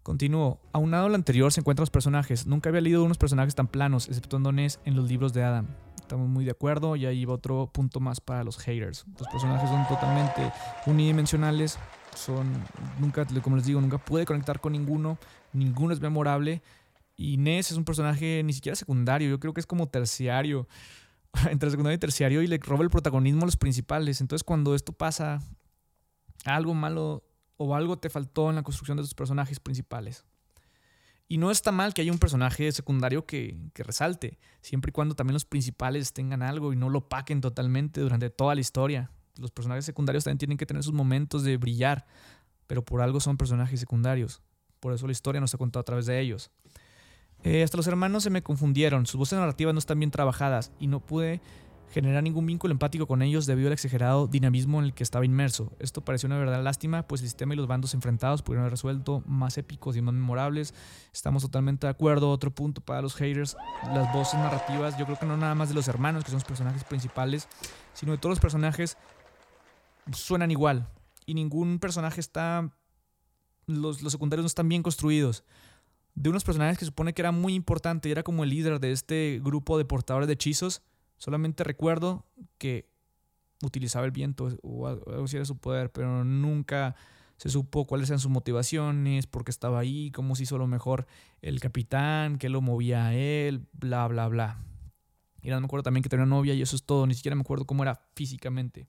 Continúo. 0.05 0.61
Aunado 0.73 1.07
a 1.07 1.09
lo 1.09 1.15
anterior 1.15 1.51
se 1.51 1.61
encuentran 1.61 1.83
los 1.83 1.91
personajes. 1.91 2.47
Nunca 2.47 2.69
había 2.69 2.83
leído 2.83 3.03
unos 3.03 3.17
personajes 3.17 3.55
tan 3.55 3.69
planos, 3.69 4.07
exceptuando 4.09 4.53
Ness 4.53 4.79
en 4.85 4.97
los 4.97 5.09
libros 5.09 5.33
de 5.33 5.43
Adam. 5.43 5.67
Estamos 5.99 6.29
muy 6.29 6.45
de 6.45 6.51
acuerdo 6.51 6.95
y 6.97 7.07
ahí 7.07 7.25
va 7.25 7.33
otro 7.33 7.71
punto 7.73 8.01
más 8.01 8.21
para 8.21 8.45
los 8.45 8.59
haters. 8.59 9.07
Los 9.19 9.27
personajes 9.29 9.71
son 9.71 9.89
totalmente 9.89 10.53
unidimensionales. 10.85 11.79
Son, 12.15 12.47
nunca, 13.01 13.25
como 13.43 13.57
les 13.57 13.65
digo, 13.65 13.81
nunca 13.81 13.97
pude 13.97 14.27
conectar 14.27 14.61
con 14.61 14.73
ninguno. 14.73 15.17
Ninguno 15.55 15.95
es 15.95 16.01
memorable. 16.01 16.63
Y 17.17 17.39
Ness 17.39 17.71
es 17.71 17.79
un 17.79 17.87
personaje 17.87 18.43
ni 18.45 18.53
siquiera 18.53 18.77
secundario. 18.77 19.31
Yo 19.31 19.41
creo 19.41 19.55
que 19.55 19.61
es 19.61 19.67
como 19.67 19.89
terciario. 19.89 20.69
Entre 21.51 21.71
secundario 21.71 21.97
y 21.97 22.01
terciario 22.01 22.43
y 22.43 22.47
le 22.47 22.59
roba 22.59 22.85
el 22.85 22.91
protagonismo 22.91 23.45
a 23.45 23.47
los 23.47 23.57
principales. 23.57 24.21
Entonces 24.21 24.45
cuando 24.45 24.75
esto 24.75 24.93
pasa, 24.93 25.41
algo 26.45 26.75
malo 26.75 27.25
o 27.57 27.75
algo 27.75 27.99
te 27.99 28.11
faltó 28.11 28.51
en 28.51 28.57
la 28.57 28.63
construcción 28.63 28.97
de 28.97 29.03
tus 29.03 29.15
personajes 29.15 29.61
principales. 29.61 30.25
Y 31.27 31.39
no 31.39 31.51
está 31.51 31.73
mal 31.73 31.95
que 31.95 32.03
haya 32.03 32.13
un 32.13 32.19
personaje 32.19 32.71
secundario 32.73 33.25
que, 33.25 33.57
resalte, 33.75 34.39
siempre 34.61 34.91
y 34.91 34.93
cuando 34.93 35.15
también 35.15 35.35
los 35.35 35.47
principales 35.47 36.13
tengan 36.13 36.43
algo 36.43 36.73
y 36.73 36.77
no 36.77 36.91
lo 36.91 37.09
paquen 37.09 37.41
totalmente 37.41 38.01
durante 38.01 38.29
toda 38.29 38.55
la 38.55 38.61
historia. 38.61 39.11
Los 39.37 39.51
personajes 39.51 39.85
secundarios 39.85 40.25
también 40.25 40.39
tienen 40.39 40.59
que 40.59 40.67
tener 40.67 40.83
sus 40.83 40.93
momentos 40.93 41.43
de 41.43 41.57
brillar, 41.57 42.07
pero 42.67 42.85
por 42.85 43.01
algo 43.01 43.21
son 43.21 43.37
personajes 43.37 43.81
secundarios. 43.81 44.43
Por 44.81 44.93
eso 44.93 45.07
la 45.07 45.13
historia 45.13 45.41
nos 45.41 45.55
ha 45.55 45.59
contado 45.59 45.81
a 45.81 45.85
través 45.85 46.07
de 46.07 46.21
ellos. 46.21 46.51
Eh, 47.43 47.63
hasta 47.63 47.77
los 47.77 47.87
hermanos 47.87 48.23
se 48.23 48.31
me 48.31 48.43
confundieron, 48.43 49.07
sus 49.07 49.19
voces 49.19 49.39
narrativas 49.39 49.75
no 49.75 49.79
están 49.79 49.99
bien 49.99 50.11
trabajadas 50.11 50.73
y 50.79 50.87
no 50.87 51.01
pude 51.01 51.41
generar 51.95 52.25
ningún 52.25 52.45
vínculo 52.45 52.73
empático 52.73 53.07
con 53.07 53.23
ellos 53.23 53.47
debido 53.47 53.69
al 53.69 53.73
exagerado 53.73 54.27
dinamismo 54.27 54.81
en 54.81 54.87
el 54.87 54.95
que 54.95 55.05
estaba 55.05 55.25
inmerso. 55.25 55.71
Esto 55.79 56.05
pareció 56.05 56.27
una 56.27 56.37
verdadera 56.37 56.61
lástima, 56.61 57.07
pues 57.07 57.21
el 57.21 57.29
sistema 57.29 57.55
y 57.55 57.57
los 57.57 57.69
bandos 57.69 57.95
enfrentados 57.95 58.43
pudieron 58.43 58.63
haber 58.63 58.73
resuelto 58.73 59.23
más 59.27 59.59
épicos 59.59 59.97
y 59.97 60.03
más 60.03 60.13
memorables. 60.13 60.75
Estamos 61.13 61.45
totalmente 61.45 61.87
de 61.87 61.93
acuerdo. 61.93 62.33
Otro 62.33 62.51
punto 62.51 62.81
para 62.81 63.01
los 63.01 63.15
haters, 63.15 63.57
las 63.95 64.13
voces 64.13 64.41
narrativas, 64.41 64.99
yo 64.99 65.05
creo 65.05 65.17
que 65.21 65.25
no 65.25 65.37
nada 65.37 65.55
más 65.55 65.69
de 65.69 65.77
los 65.77 65.87
hermanos, 65.87 66.25
que 66.25 66.31
son 66.31 66.39
los 66.39 66.45
personajes 66.45 66.83
principales, 66.83 67.49
sino 67.93 68.11
de 68.11 68.19
todos 68.19 68.33
los 68.33 68.41
personajes 68.41 68.99
suenan 70.13 70.51
igual. 70.51 70.89
Y 71.27 71.35
ningún 71.35 71.79
personaje 71.79 72.21
está... 72.21 72.73
Los, 73.67 74.03
los 74.03 74.13
secundarios 74.13 74.43
no 74.43 74.49
están 74.49 74.69
bien 74.69 74.83
construidos 74.83 75.45
de 76.17 76.31
unos 76.31 76.45
personajes 76.45 76.77
que 76.77 76.85
supone 76.85 77.13
que 77.13 77.23
era 77.23 77.33
muy 77.33 77.55
importante 77.55 78.09
y 78.09 78.13
era 78.13 78.23
como 78.23 78.45
el 78.45 78.51
líder 78.51 78.79
de 78.79 78.93
este 78.93 79.41
grupo 79.43 79.79
de 79.79 79.85
portadores 79.85 80.27
de 80.27 80.35
hechizos, 80.35 80.83
Solamente 81.18 81.64
recuerdo 81.64 82.27
que 82.59 82.88
utilizaba 83.62 84.05
el 84.05 84.12
viento 84.12 84.48
o 84.62 84.87
algo 84.87 85.27
era 85.33 85.44
su 85.44 85.59
poder, 85.59 85.90
pero 85.90 86.24
nunca 86.24 86.96
se 87.37 87.48
supo 87.48 87.87
cuáles 87.87 88.09
eran 88.09 88.20
sus 88.20 88.31
motivaciones, 88.31 89.27
por 89.27 89.44
qué 89.44 89.50
estaba 89.50 89.79
ahí, 89.79 90.11
cómo 90.12 90.37
se 90.37 90.44
hizo 90.44 90.59
lo 90.59 90.66
mejor 90.66 91.07
el 91.42 91.61
capitán, 91.61 92.38
qué 92.38 92.48
lo 92.48 92.61
movía 92.61 93.07
a 93.07 93.14
él, 93.14 93.66
bla, 93.72 94.07
bla, 94.07 94.29
bla. 94.29 94.59
Y 95.42 95.50
no 95.50 95.61
me 95.61 95.66
acuerdo 95.66 95.83
también 95.83 96.03
que 96.03 96.09
tenía 96.09 96.24
una 96.24 96.37
novia 96.37 96.55
y 96.55 96.62
eso 96.62 96.77
es 96.77 96.85
todo, 96.85 97.07
ni 97.07 97.14
siquiera 97.14 97.35
me 97.37 97.42
acuerdo 97.42 97.66
cómo 97.66 97.83
era 97.83 98.00
físicamente. 98.14 98.87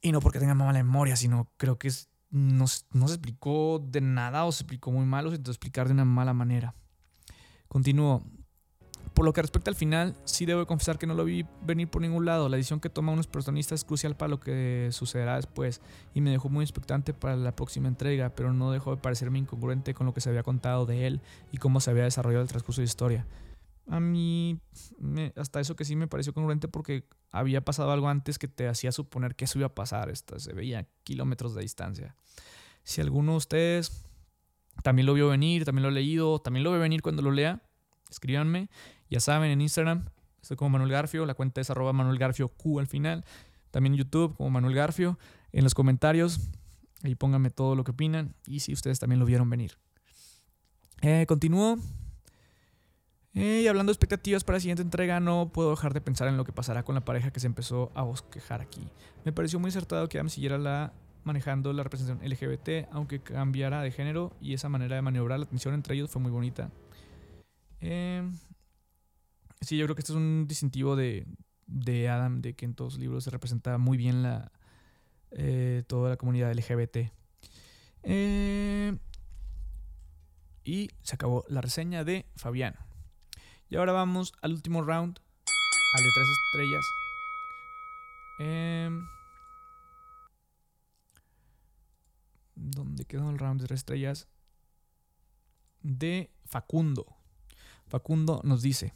Y, 0.00 0.12
no 0.12 0.20
porque 0.20 0.38
tenga 0.38 0.54
mala 0.54 0.72
memoria, 0.72 1.16
sino 1.16 1.50
creo 1.56 1.78
que 1.78 1.90
no, 2.30 2.64
no 2.92 3.08
se 3.08 3.14
explicó 3.14 3.84
de 3.86 4.00
nada 4.00 4.44
o 4.44 4.52
se 4.52 4.64
explicó 4.64 4.90
muy 4.90 5.06
mal 5.06 5.26
o 5.26 5.30
se 5.30 5.36
intentó 5.36 5.50
explicar 5.50 5.86
de 5.86 5.92
una 5.92 6.04
mala 6.04 6.32
manera. 6.32 6.74
Continúo. 7.68 8.24
Por 9.14 9.24
lo 9.24 9.32
que 9.32 9.42
respecta 9.42 9.70
al 9.70 9.76
final, 9.76 10.16
sí 10.24 10.44
debo 10.44 10.66
confesar 10.66 10.98
que 10.98 11.06
no 11.06 11.14
lo 11.14 11.24
vi 11.24 11.46
venir 11.62 11.88
por 11.88 12.02
ningún 12.02 12.26
lado. 12.26 12.48
La 12.48 12.56
decisión 12.56 12.80
que 12.80 12.90
toma 12.90 13.12
unos 13.12 13.28
protagonistas 13.28 13.80
es 13.80 13.84
crucial 13.84 14.16
para 14.16 14.28
lo 14.28 14.40
que 14.40 14.88
sucederá 14.90 15.36
después 15.36 15.80
y 16.14 16.20
me 16.20 16.32
dejó 16.32 16.48
muy 16.48 16.64
expectante 16.64 17.14
para 17.14 17.36
la 17.36 17.54
próxima 17.54 17.86
entrega, 17.86 18.34
pero 18.34 18.52
no 18.52 18.72
dejó 18.72 18.90
de 18.90 19.00
parecerme 19.00 19.38
incongruente 19.38 19.94
con 19.94 20.06
lo 20.06 20.12
que 20.12 20.20
se 20.20 20.30
había 20.30 20.42
contado 20.42 20.84
de 20.84 21.06
él 21.06 21.20
y 21.52 21.58
cómo 21.58 21.78
se 21.78 21.92
había 21.92 22.02
desarrollado 22.02 22.42
el 22.42 22.48
transcurso 22.48 22.80
de 22.80 22.86
historia. 22.86 23.26
A 23.86 24.00
mí, 24.00 24.58
hasta 25.36 25.60
eso 25.60 25.76
que 25.76 25.84
sí 25.84 25.94
me 25.94 26.08
pareció 26.08 26.32
congruente 26.32 26.66
porque 26.66 27.06
había 27.30 27.64
pasado 27.64 27.92
algo 27.92 28.08
antes 28.08 28.38
que 28.38 28.48
te 28.48 28.66
hacía 28.66 28.90
suponer 28.90 29.36
que 29.36 29.44
eso 29.44 29.58
iba 29.58 29.68
a 29.68 29.74
pasar. 29.74 30.10
Esto 30.10 30.40
se 30.40 30.54
veía 30.54 30.88
kilómetros 31.04 31.54
de 31.54 31.62
distancia. 31.62 32.16
Si 32.82 33.00
alguno 33.00 33.32
de 33.32 33.38
ustedes 33.38 34.06
también 34.82 35.06
lo 35.06 35.14
vio 35.14 35.28
venir, 35.28 35.64
también 35.64 35.84
lo 35.84 35.88
ha 35.90 35.92
leído, 35.92 36.40
también 36.40 36.64
lo 36.64 36.72
ve 36.72 36.78
venir 36.78 37.00
cuando 37.00 37.22
lo 37.22 37.30
lea, 37.30 37.62
escríbanme 38.10 38.68
ya 39.10 39.20
saben, 39.20 39.50
en 39.50 39.60
Instagram 39.60 40.06
estoy 40.42 40.56
como 40.56 40.70
Manuel 40.70 40.92
Garfio, 40.92 41.26
la 41.26 41.34
cuenta 41.34 41.60
es 41.60 41.70
arroba 41.70 41.92
Manuel 41.92 42.18
Garfio 42.18 42.48
Q 42.48 42.78
al 42.78 42.86
final. 42.86 43.24
También 43.70 43.94
en 43.94 43.98
YouTube 43.98 44.36
como 44.36 44.50
Manuel 44.50 44.74
Garfio. 44.74 45.18
En 45.52 45.64
los 45.64 45.74
comentarios, 45.74 46.40
ahí 47.02 47.14
pónganme 47.14 47.50
todo 47.50 47.74
lo 47.74 47.84
que 47.84 47.90
opinan 47.92 48.34
y 48.46 48.60
si 48.60 48.72
ustedes 48.72 48.98
también 49.00 49.18
lo 49.18 49.26
vieron 49.26 49.48
venir. 49.50 49.78
Eh, 51.02 51.24
continúo. 51.26 51.78
Eh, 53.34 53.62
y 53.64 53.66
hablando 53.66 53.90
de 53.90 53.94
expectativas 53.94 54.44
para 54.44 54.56
la 54.56 54.60
siguiente 54.60 54.82
entrega, 54.82 55.18
no 55.18 55.50
puedo 55.52 55.70
dejar 55.70 55.92
de 55.92 56.00
pensar 56.00 56.28
en 56.28 56.36
lo 56.36 56.44
que 56.44 56.52
pasará 56.52 56.84
con 56.84 56.94
la 56.94 57.04
pareja 57.04 57.32
que 57.32 57.40
se 57.40 57.48
empezó 57.48 57.90
a 57.94 58.02
bosquejar 58.02 58.60
aquí. 58.60 58.86
Me 59.24 59.32
pareció 59.32 59.58
muy 59.58 59.70
acertado 59.70 60.08
que 60.08 60.18
Adam 60.18 60.28
siguiera 60.28 60.92
manejando 61.24 61.72
la 61.72 61.82
representación 61.82 62.28
LGBT, 62.28 62.88
aunque 62.92 63.20
cambiara 63.20 63.82
de 63.82 63.90
género, 63.90 64.36
y 64.40 64.54
esa 64.54 64.68
manera 64.68 64.94
de 64.94 65.02
maniobrar 65.02 65.40
la 65.40 65.46
tensión 65.46 65.74
entre 65.74 65.96
ellos 65.96 66.10
fue 66.10 66.22
muy 66.22 66.30
bonita. 66.30 66.70
Eh, 67.80 68.22
sí, 69.64 69.76
yo 69.76 69.86
creo 69.86 69.94
que 69.94 70.00
este 70.00 70.12
es 70.12 70.16
un 70.16 70.46
distintivo 70.46 70.96
de, 70.96 71.26
de 71.66 72.08
Adam, 72.08 72.40
de 72.40 72.54
que 72.54 72.64
en 72.64 72.74
todos 72.74 72.94
los 72.94 73.00
libros 73.00 73.24
se 73.24 73.30
representa 73.30 73.78
muy 73.78 73.96
bien 73.96 74.22
la, 74.22 74.52
eh, 75.30 75.82
toda 75.86 76.10
la 76.10 76.16
comunidad 76.16 76.52
LGBT. 76.52 77.10
Eh, 78.02 78.96
y 80.64 80.90
se 81.02 81.14
acabó 81.14 81.44
la 81.48 81.60
reseña 81.60 82.04
de 82.04 82.26
Fabián. 82.36 82.76
Y 83.68 83.76
ahora 83.76 83.92
vamos 83.92 84.32
al 84.42 84.52
último 84.52 84.82
round, 84.82 85.18
al 85.94 86.02
de 86.02 86.10
tres 86.14 86.28
estrellas. 86.28 86.84
Eh, 88.40 88.90
¿Dónde 92.54 93.04
quedó 93.04 93.30
el 93.30 93.38
round 93.38 93.60
de 93.60 93.66
tres 93.66 93.80
estrellas? 93.80 94.28
De 95.82 96.30
Facundo. 96.44 97.16
Facundo 97.86 98.40
nos 98.44 98.62
dice, 98.62 98.94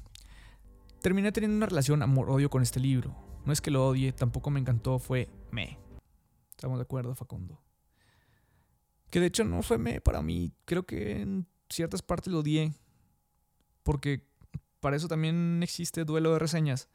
terminé 1.01 1.33
teniendo 1.33 1.57
una 1.57 1.67
relación 1.67 2.03
amor-odio 2.03 2.51
con 2.51 2.63
este 2.63 2.81
libro. 2.81 3.15
No 3.45 3.53
es 3.53 3.61
que 3.61 3.71
lo 3.71 3.87
odie, 3.87 4.13
tampoco 4.13 4.51
me 4.51 4.61
encantó, 4.61 4.99
fue 4.99 5.29
me. 5.51 5.79
Estamos 6.51 6.79
de 6.79 6.83
acuerdo, 6.83 7.15
Facundo. 7.15 7.63
Que 9.11 9.21
de 9.21 9.27
hecho 9.27 9.45
no 9.45 9.63
fue 9.63 9.79
me 9.79 10.01
para 10.01 10.23
mí. 10.23 10.53
Creo 10.65 10.85
que 10.85 11.23
en 11.23 11.47
ciertas 11.71 12.03
partes 12.03 12.33
lo 12.33 12.41
odié. 12.41 12.75
Porque 13.83 14.27
para 14.81 14.97
eso 14.97 15.09
también 15.09 15.63
existe 15.63 16.05
duelo 16.05 16.33
de 16.33 16.39
reseñas. 16.39 16.89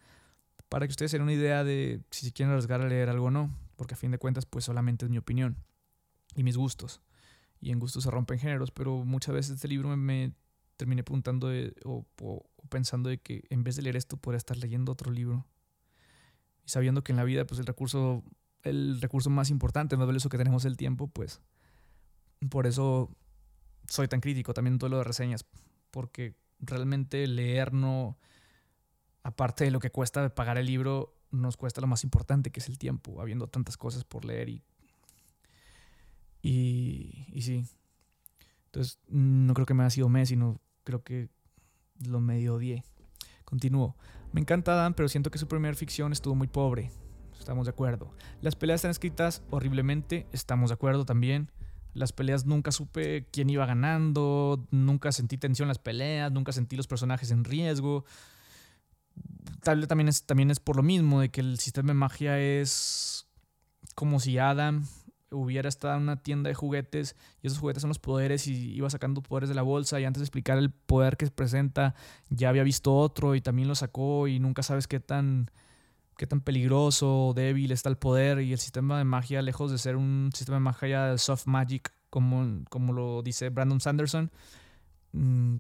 Para 0.70 0.86
que 0.86 0.92
ustedes 0.92 1.12
tengan 1.12 1.24
una 1.24 1.34
idea 1.34 1.64
de 1.64 2.02
si 2.12 2.26
se 2.26 2.34
quieren 2.34 2.52
arriesgar 2.52 2.82
a 2.82 2.88
leer 2.88 3.10
algo 3.10 3.28
o 3.28 3.32
no. 3.32 3.56
Porque 3.76 3.96
a 3.96 3.98
fin 3.98 4.12
de 4.12 4.20
cuentas, 4.20 4.46
pues 4.46 4.66
solamente 4.66 5.06
es 5.06 5.12
mi 5.12 5.18
opinión. 5.18 5.58
Y 6.36 6.44
mis 6.44 6.58
gustos. 6.58 7.02
Y 7.60 7.72
en 7.72 7.80
gustos 7.80 8.04
se 8.04 8.12
rompen 8.12 8.38
géneros. 8.38 8.72
Pero 8.72 9.04
muchas 9.06 9.34
veces 9.34 9.56
este 9.56 9.68
libro 9.68 9.96
me, 9.96 10.34
terminé 10.78 11.04
preguntando 11.04 11.50
o, 11.86 12.06
pensando 12.70 13.10
de 13.10 13.20
que 13.20 13.44
en 13.50 13.64
vez 13.64 13.76
de 13.76 13.84
leer 13.84 13.96
esto 13.96 14.18
podría 14.18 14.38
estar 14.38 14.58
leyendo 14.58 14.92
otro 14.92 15.12
libro. 15.12 15.46
Y 16.66 16.70
sabiendo 16.70 17.04
que 17.04 17.12
en 17.12 17.18
la 17.18 17.24
vida, 17.24 17.46
pues 17.46 17.60
el 17.60 17.66
recurso 17.66 18.24
el 18.64 19.02
recurso 19.02 19.30
más 19.30 19.50
importante, 19.50 19.98
más 19.98 20.08
valioso 20.08 20.30
que 20.30 20.38
tenemos 20.38 20.66
el 20.66 20.78
tiempo, 20.78 21.08
pues 21.08 21.42
por 22.50 22.66
eso 22.66 23.10
soy 23.88 24.08
tan 24.08 24.22
crítico 24.22 24.54
también 24.54 24.76
en 24.76 24.80
todo 24.80 24.90
lo 24.90 24.98
de 24.98 25.04
reseñas, 25.04 25.46
porque 25.92 26.36
realmente 26.60 27.28
leer 27.28 27.74
no, 27.74 28.18
aparte 29.22 29.66
de 29.66 29.72
lo 29.72 29.80
que 29.80 29.92
cuesta 29.92 30.34
pagar 30.34 30.58
el 30.58 30.66
libro, 30.66 31.16
nos 31.32 31.58
cuesta 31.58 31.82
lo 31.82 31.88
más 31.88 32.04
importante, 32.04 32.52
que 32.52 32.60
es 32.60 32.70
el 32.70 32.78
tiempo, 32.78 33.22
habiendo 33.22 33.48
tantas 33.48 33.76
cosas 33.76 34.04
por 34.06 34.24
leer 34.24 34.50
y, 34.50 34.64
y, 36.42 37.26
y 37.34 37.42
sí. 37.42 37.66
Entonces, 38.66 39.00
no 39.08 39.54
creo 39.54 39.66
que 39.66 39.74
me 39.74 39.84
haya 39.84 39.90
sido 39.90 40.10
mes, 40.10 40.30
sino 40.30 40.60
creo 40.84 41.04
que 41.04 41.30
lo 42.08 42.20
medio 42.20 42.56
odié. 42.56 42.84
Continúo. 43.46 43.96
Me 44.32 44.42
encanta 44.42 44.74
Dan, 44.74 44.94
pero 44.94 45.10
siento 45.10 45.30
que 45.30 45.38
su 45.38 45.48
primera 45.48 45.76
ficción 45.76 46.12
estuvo 46.12 46.36
muy 46.36 46.48
pobre 46.48 46.92
estamos 47.44 47.66
de 47.66 47.72
acuerdo. 47.72 48.12
Las 48.42 48.56
peleas 48.56 48.80
están 48.80 48.92
escritas 48.92 49.44
horriblemente, 49.50 50.28
estamos 50.32 50.70
de 50.70 50.76
acuerdo 50.76 51.06
también. 51.06 51.52
Las 51.94 52.12
peleas 52.12 52.46
nunca 52.46 52.72
supe 52.72 53.28
quién 53.32 53.50
iba 53.50 53.66
ganando, 53.66 54.66
nunca 54.72 55.12
sentí 55.12 55.38
tensión 55.38 55.68
en 55.68 55.70
las 55.70 55.78
peleas, 55.78 56.32
nunca 56.32 56.52
sentí 56.52 56.76
los 56.76 56.88
personajes 56.88 57.30
en 57.30 57.44
riesgo. 57.44 58.06
Tal 59.62 59.80
vez 59.80 59.88
también 59.88 60.08
es, 60.08 60.26
también 60.26 60.50
es 60.50 60.60
por 60.60 60.76
lo 60.76 60.84
mismo, 60.84 61.22
de 61.22 61.30
que 61.30 61.42
el 61.42 61.60
sistema 61.60 61.90
de 61.90 61.94
magia 61.94 62.40
es 62.40 63.28
como 63.94 64.20
si 64.20 64.40
Adam 64.40 64.88
hubiera 65.34 65.68
estado 65.68 65.96
en 65.98 66.04
una 66.04 66.22
tienda 66.22 66.48
de 66.48 66.54
juguetes 66.54 67.16
y 67.42 67.48
esos 67.48 67.60
juguetes 67.60 67.82
son 67.82 67.90
los 67.90 68.00
poderes 68.00 68.48
y 68.48 68.74
iba 68.74 68.90
sacando 68.90 69.22
poderes 69.22 69.50
de 69.50 69.56
la 69.56 69.62
bolsa 69.62 70.00
y 70.00 70.06
antes 70.06 70.22
de 70.22 70.26
explicar 70.26 70.58
el 70.58 70.72
poder 70.72 71.18
que 71.18 71.28
presenta 71.28 71.96
ya 72.30 72.50
había 72.50 72.64
visto 72.64 72.96
otro 72.96 73.36
y 73.36 73.42
también 73.42 73.68
lo 73.68 73.76
sacó 73.76 74.28
y 74.28 74.40
nunca 74.40 74.64
sabes 74.64 74.88
qué 74.88 75.00
tan 75.00 75.50
qué 76.18 76.28
tan 76.28 76.42
peligroso 76.42 77.34
débil 77.36 77.72
está 77.72 77.90
el 77.90 77.98
poder 77.98 78.40
y 78.42 78.54
el 78.54 78.60
sistema 78.60 78.98
de 78.98 79.04
magia, 79.04 79.42
lejos 79.42 79.72
de 79.72 79.78
ser 79.78 79.96
un 79.96 80.30
sistema 80.34 80.58
de 80.58 80.62
magia 80.62 81.06
de 81.06 81.18
soft 81.18 81.48
magic, 81.48 81.94
como, 82.10 82.64
como 82.70 82.94
lo 82.94 83.22
dice 83.24 83.50
Brandon 83.50 83.80
Sanderson, 83.80 84.32
mm, 85.14 85.56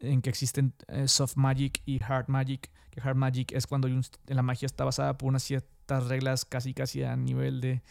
en 0.00 0.22
que 0.22 0.30
existen 0.30 0.74
eh, 0.88 1.08
soft 1.08 1.36
magic 1.36 1.82
y 1.84 2.02
hard 2.02 2.28
magic, 2.28 2.70
que 2.90 3.00
hard 3.00 3.16
magic 3.16 3.52
es 3.52 3.66
cuando 3.66 3.88
la 4.26 4.42
magia 4.42 4.66
está 4.66 4.84
basada 4.84 5.18
por 5.18 5.28
unas 5.28 5.42
ciertas 5.42 6.06
reglas 6.06 6.44
casi 6.44 6.72
casi 6.74 7.02
a 7.02 7.16
nivel 7.16 7.60
de, 7.60 7.82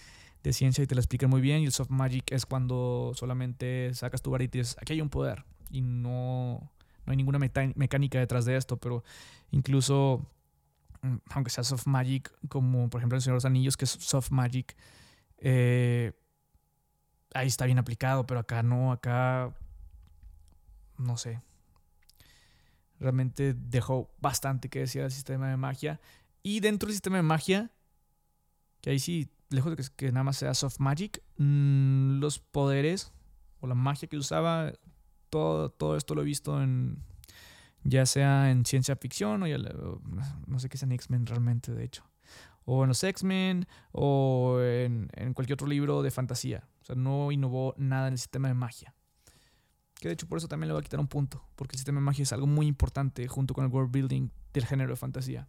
de 0.43 0.54
ciencia 0.54 0.84
y 0.84 0.88
te 0.88 0.95
la 0.95 1.02
explican 1.02 1.30
muy 1.30 1.41
bien, 1.41 1.62
y 1.62 1.65
el 1.65 1.71
soft 1.71 1.89
magic 1.89 2.32
es 2.32 2.45
cuando 2.45 3.12
solamente 3.15 3.93
sacas 3.93 4.21
tu 4.21 4.32
varita 4.32 4.58
y 4.58 4.62
dices, 4.62 4.78
aquí 4.82 4.93
hay 4.93 5.02
un 5.02 5.10
poder, 5.10 5.45
y 5.69 5.82
no, 5.82 6.71
no 7.06 7.12
hay 7.12 7.17
ninguna 7.17 7.39
mecánica 7.39 8.19
detrás 8.19 8.45
de 8.45 8.56
esto, 8.56 8.78
pero 8.78 9.04
incluso 9.52 10.25
Mm, 11.02 11.17
aunque 11.30 11.49
sea 11.49 11.63
soft 11.63 11.88
magic, 11.88 12.32
como 12.49 12.89
por 12.89 12.99
ejemplo 12.99 13.15
el 13.15 13.21
Señor 13.21 13.36
de 13.36 13.38
los 13.38 13.45
Anillos, 13.45 13.78
que 13.78 13.86
es 13.86 13.91
soft 13.91 14.32
magic, 14.32 14.75
eh, 15.38 16.13
ahí 17.34 17.47
está 17.47 17.65
bien 17.65 17.80
aplicado, 17.80 18.25
pero 18.25 18.41
acá 18.41 18.63
no, 18.63 18.91
acá 18.91 19.56
no 20.97 21.17
sé. 21.17 21.41
Realmente 22.99 23.54
dejó 23.54 24.12
bastante 24.19 24.69
que 24.69 24.80
decir 24.80 25.02
el 25.02 25.12
sistema 25.12 25.49
de 25.49 25.56
magia. 25.56 26.02
Y 26.43 26.60
dentro 26.60 26.88
del 26.88 26.95
sistema 26.95 27.17
de 27.17 27.23
magia, 27.23 27.71
que 28.82 28.89
ahí 28.89 28.99
sí, 28.99 29.30
lejos 29.50 29.76
de 29.76 29.84
que, 29.96 30.12
nada 30.12 30.24
más 30.24 30.38
sea 30.38 30.54
soft 30.54 30.80
magic, 30.80 31.22
mm, 31.38 32.20
los 32.20 32.40
poderes 32.40 33.12
o 33.60 33.68
la 33.68 33.76
magia 33.76 34.08
que 34.08 34.18
usaba, 34.18 34.74
todo, 35.30 35.70
todo 35.70 35.96
esto 35.96 36.16
lo 36.16 36.22
he 36.22 36.26
visto 36.26 36.62
en 36.62 37.04
ya 37.84 38.06
sea 38.06 38.52
en 38.52 38.66
ciencia 38.66 38.96
ficción 38.96 39.44
o, 39.44 39.48
ya, 39.48 39.58
no 39.58 40.60
sé 40.60 40.70
qué 40.70 40.78
en 40.82 40.92
X-Men 40.92 41.26
realmente, 41.26 41.74
de 41.74 41.84
hecho, 41.84 42.04
o 42.66 42.84
en 42.84 42.90
los 42.90 43.04
X-Men 43.04 43.68
o 43.92 44.60
en, 44.62 45.10
cualquier 45.34 45.56
otro 45.56 45.68
libro 45.68 46.02
de 46.02 46.12
fantasía. 46.12 46.68
O 46.82 46.86
sea, 46.86 46.96
no 46.96 47.32
innovó 47.32 47.74
nada 47.78 48.08
en 48.08 48.14
el 48.14 48.20
sistema 48.20 48.48
de 48.48 48.54
magia. 48.54 48.94
Que 49.96 50.08
de 50.08 50.14
hecho 50.14 50.28
por 50.28 50.38
eso 50.38 50.48
también 50.48 50.70
le 50.70 50.74
voy 50.74 50.80
a 50.80 50.84
quitar 50.84 51.00
un 51.00 51.08
punto, 51.08 51.44
porque 51.56 51.76
el 51.76 51.80
sistema 51.80 52.00
de 52.00 52.06
magia 52.06 52.24
es 52.24 52.32
algo 52.32 52.48
muy 52.48 52.68
importante 52.68 53.28
junto 53.28 53.54
con 53.54 53.66
el 53.66 53.72
world 53.72 53.92
building 53.92 54.30
del 54.54 54.66
género 54.66 54.92
de 54.92 54.96
fantasía. 54.96 55.48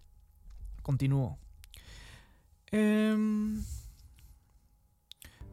Continúo. 0.83 1.39
Em, 2.73 3.63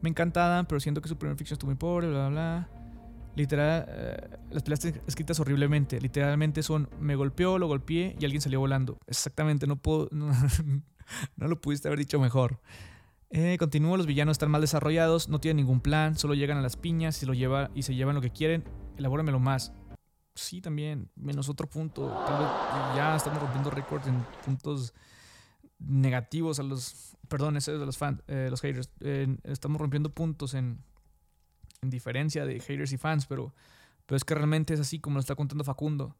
me 0.00 0.08
encanta 0.08 0.64
pero 0.68 0.80
siento 0.80 1.00
que 1.00 1.08
su 1.08 1.16
primera 1.16 1.36
ficción 1.36 1.56
estuvo 1.56 1.68
muy 1.68 1.76
pobre, 1.76 2.08
bla, 2.08 2.28
bla, 2.28 2.30
bla. 2.30 2.68
Literal, 3.36 3.86
eh, 3.88 4.38
las 4.50 4.62
peleas 4.62 4.84
escritas 5.06 5.38
horriblemente. 5.38 6.00
Literalmente 6.00 6.62
son 6.62 6.88
me 7.00 7.14
golpeó, 7.14 7.58
lo 7.58 7.68
golpeé 7.68 8.16
y 8.18 8.24
alguien 8.24 8.40
salió 8.40 8.60
volando. 8.60 8.98
Exactamente, 9.06 9.66
no 9.66 9.76
puedo. 9.76 10.08
No, 11.36 11.48
lo 11.48 11.58
pudiste 11.58 11.88
haber 11.88 11.98
dicho 11.98 12.20
mejor. 12.20 12.60
Eh, 13.30 13.56
continúo, 13.58 13.96
los 13.96 14.04
villanos 14.04 14.32
están 14.32 14.50
mal 14.50 14.60
desarrollados, 14.60 15.30
no 15.30 15.40
tienen 15.40 15.56
ningún 15.56 15.80
plan, 15.80 16.18
solo 16.18 16.34
llegan 16.34 16.58
a 16.58 16.60
las 16.60 16.76
piñas 16.76 17.22
y, 17.22 17.26
lo 17.26 17.32
lleva, 17.32 17.70
y 17.74 17.84
se 17.84 17.94
llevan 17.94 18.14
lo 18.14 18.20
que 18.20 18.30
quieren. 18.30 18.62
Elabóramelo 18.98 19.38
más. 19.38 19.72
Sí, 20.34 20.60
también, 20.60 21.10
menos 21.16 21.48
otro 21.48 21.66
punto. 21.66 22.14
Ya 22.94 23.16
estamos 23.16 23.40
rompiendo 23.40 23.70
récords 23.70 24.06
en 24.06 24.22
puntos 24.44 24.92
negativos 25.78 26.58
a 26.58 26.62
los. 26.62 27.16
Perdón, 27.28 27.54
de 27.54 27.86
los 27.86 27.98
fans, 27.98 28.22
eh, 28.26 28.48
los 28.50 28.60
haters. 28.62 28.90
estamos 29.44 29.80
rompiendo 29.80 30.10
puntos 30.14 30.54
en, 30.54 30.82
en 31.82 31.90
diferencia 31.90 32.46
de 32.46 32.58
haters 32.60 32.92
y 32.92 32.96
fans, 32.96 33.26
pero, 33.26 33.54
pero 34.06 34.16
es 34.16 34.24
que 34.24 34.34
realmente 34.34 34.74
es 34.74 34.80
así 34.80 34.98
como 34.98 35.14
lo 35.14 35.20
está 35.20 35.34
contando 35.34 35.64
Facundo. 35.64 36.16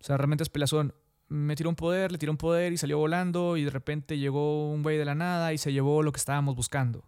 O 0.00 0.04
sea, 0.04 0.16
realmente 0.16 0.42
es 0.42 0.48
pelazón. 0.48 0.94
Me 1.28 1.56
tiró 1.56 1.70
un 1.70 1.76
poder, 1.76 2.12
le 2.12 2.18
tiró 2.18 2.32
un 2.32 2.38
poder 2.38 2.72
y 2.72 2.76
salió 2.76 2.98
volando 2.98 3.56
y 3.56 3.64
de 3.64 3.70
repente 3.70 4.18
llegó 4.18 4.70
un 4.70 4.82
güey 4.82 4.98
de 4.98 5.04
la 5.04 5.14
nada 5.14 5.52
y 5.52 5.58
se 5.58 5.72
llevó 5.72 6.02
lo 6.02 6.12
que 6.12 6.18
estábamos 6.18 6.54
buscando. 6.54 7.04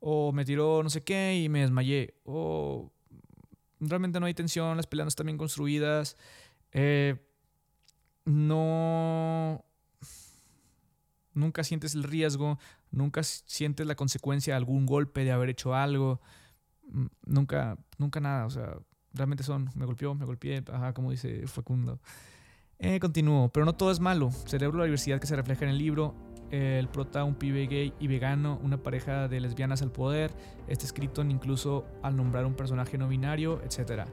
O 0.00 0.32
me 0.32 0.44
tiró 0.44 0.82
no 0.82 0.90
sé 0.90 1.02
qué 1.02 1.40
y 1.42 1.48
me 1.48 1.60
desmayé. 1.60 2.14
O 2.24 2.92
realmente 3.80 4.20
no 4.20 4.26
hay 4.26 4.34
tensión, 4.34 4.76
las 4.76 4.86
peleas 4.86 5.06
no 5.06 5.08
están 5.08 5.26
bien 5.26 5.38
construidas. 5.38 6.16
Eh, 6.72 7.16
no... 8.24 9.64
Nunca 11.38 11.62
sientes 11.64 11.94
el 11.94 12.02
riesgo, 12.02 12.58
nunca 12.90 13.22
sientes 13.22 13.86
la 13.86 13.94
consecuencia 13.94 14.54
de 14.54 14.56
algún 14.56 14.86
golpe 14.86 15.24
de 15.24 15.32
haber 15.32 15.50
hecho 15.50 15.74
algo. 15.74 16.20
Mm, 16.90 17.06
nunca, 17.26 17.78
nunca 17.96 18.20
nada, 18.20 18.46
o 18.46 18.50
sea, 18.50 18.76
realmente 19.12 19.44
son, 19.44 19.70
me 19.74 19.86
golpeó, 19.86 20.14
me 20.14 20.24
golpeé, 20.24 20.64
ajá, 20.72 20.92
como 20.92 21.10
dice 21.10 21.46
Facundo. 21.46 22.00
Eh, 22.80 23.00
continúo, 23.00 23.50
pero 23.52 23.66
no 23.66 23.74
todo 23.74 23.90
es 23.90 24.00
malo. 24.00 24.30
Cerebro 24.46 24.78
la 24.78 24.84
diversidad 24.84 25.20
que 25.20 25.26
se 25.26 25.36
refleja 25.36 25.64
en 25.64 25.70
el 25.70 25.78
libro, 25.78 26.14
el 26.50 26.88
prota, 26.88 27.24
un 27.24 27.34
pibe 27.34 27.66
gay 27.66 27.92
y 27.98 28.06
vegano, 28.06 28.58
una 28.62 28.82
pareja 28.82 29.28
de 29.28 29.40
lesbianas 29.40 29.82
al 29.82 29.92
poder, 29.92 30.32
este 30.66 30.86
escrito 30.86 31.22
incluso 31.22 31.86
al 32.02 32.16
nombrar 32.16 32.46
un 32.46 32.54
personaje 32.54 32.96
no 32.98 33.08
binario, 33.08 33.60
etc. 33.62 34.04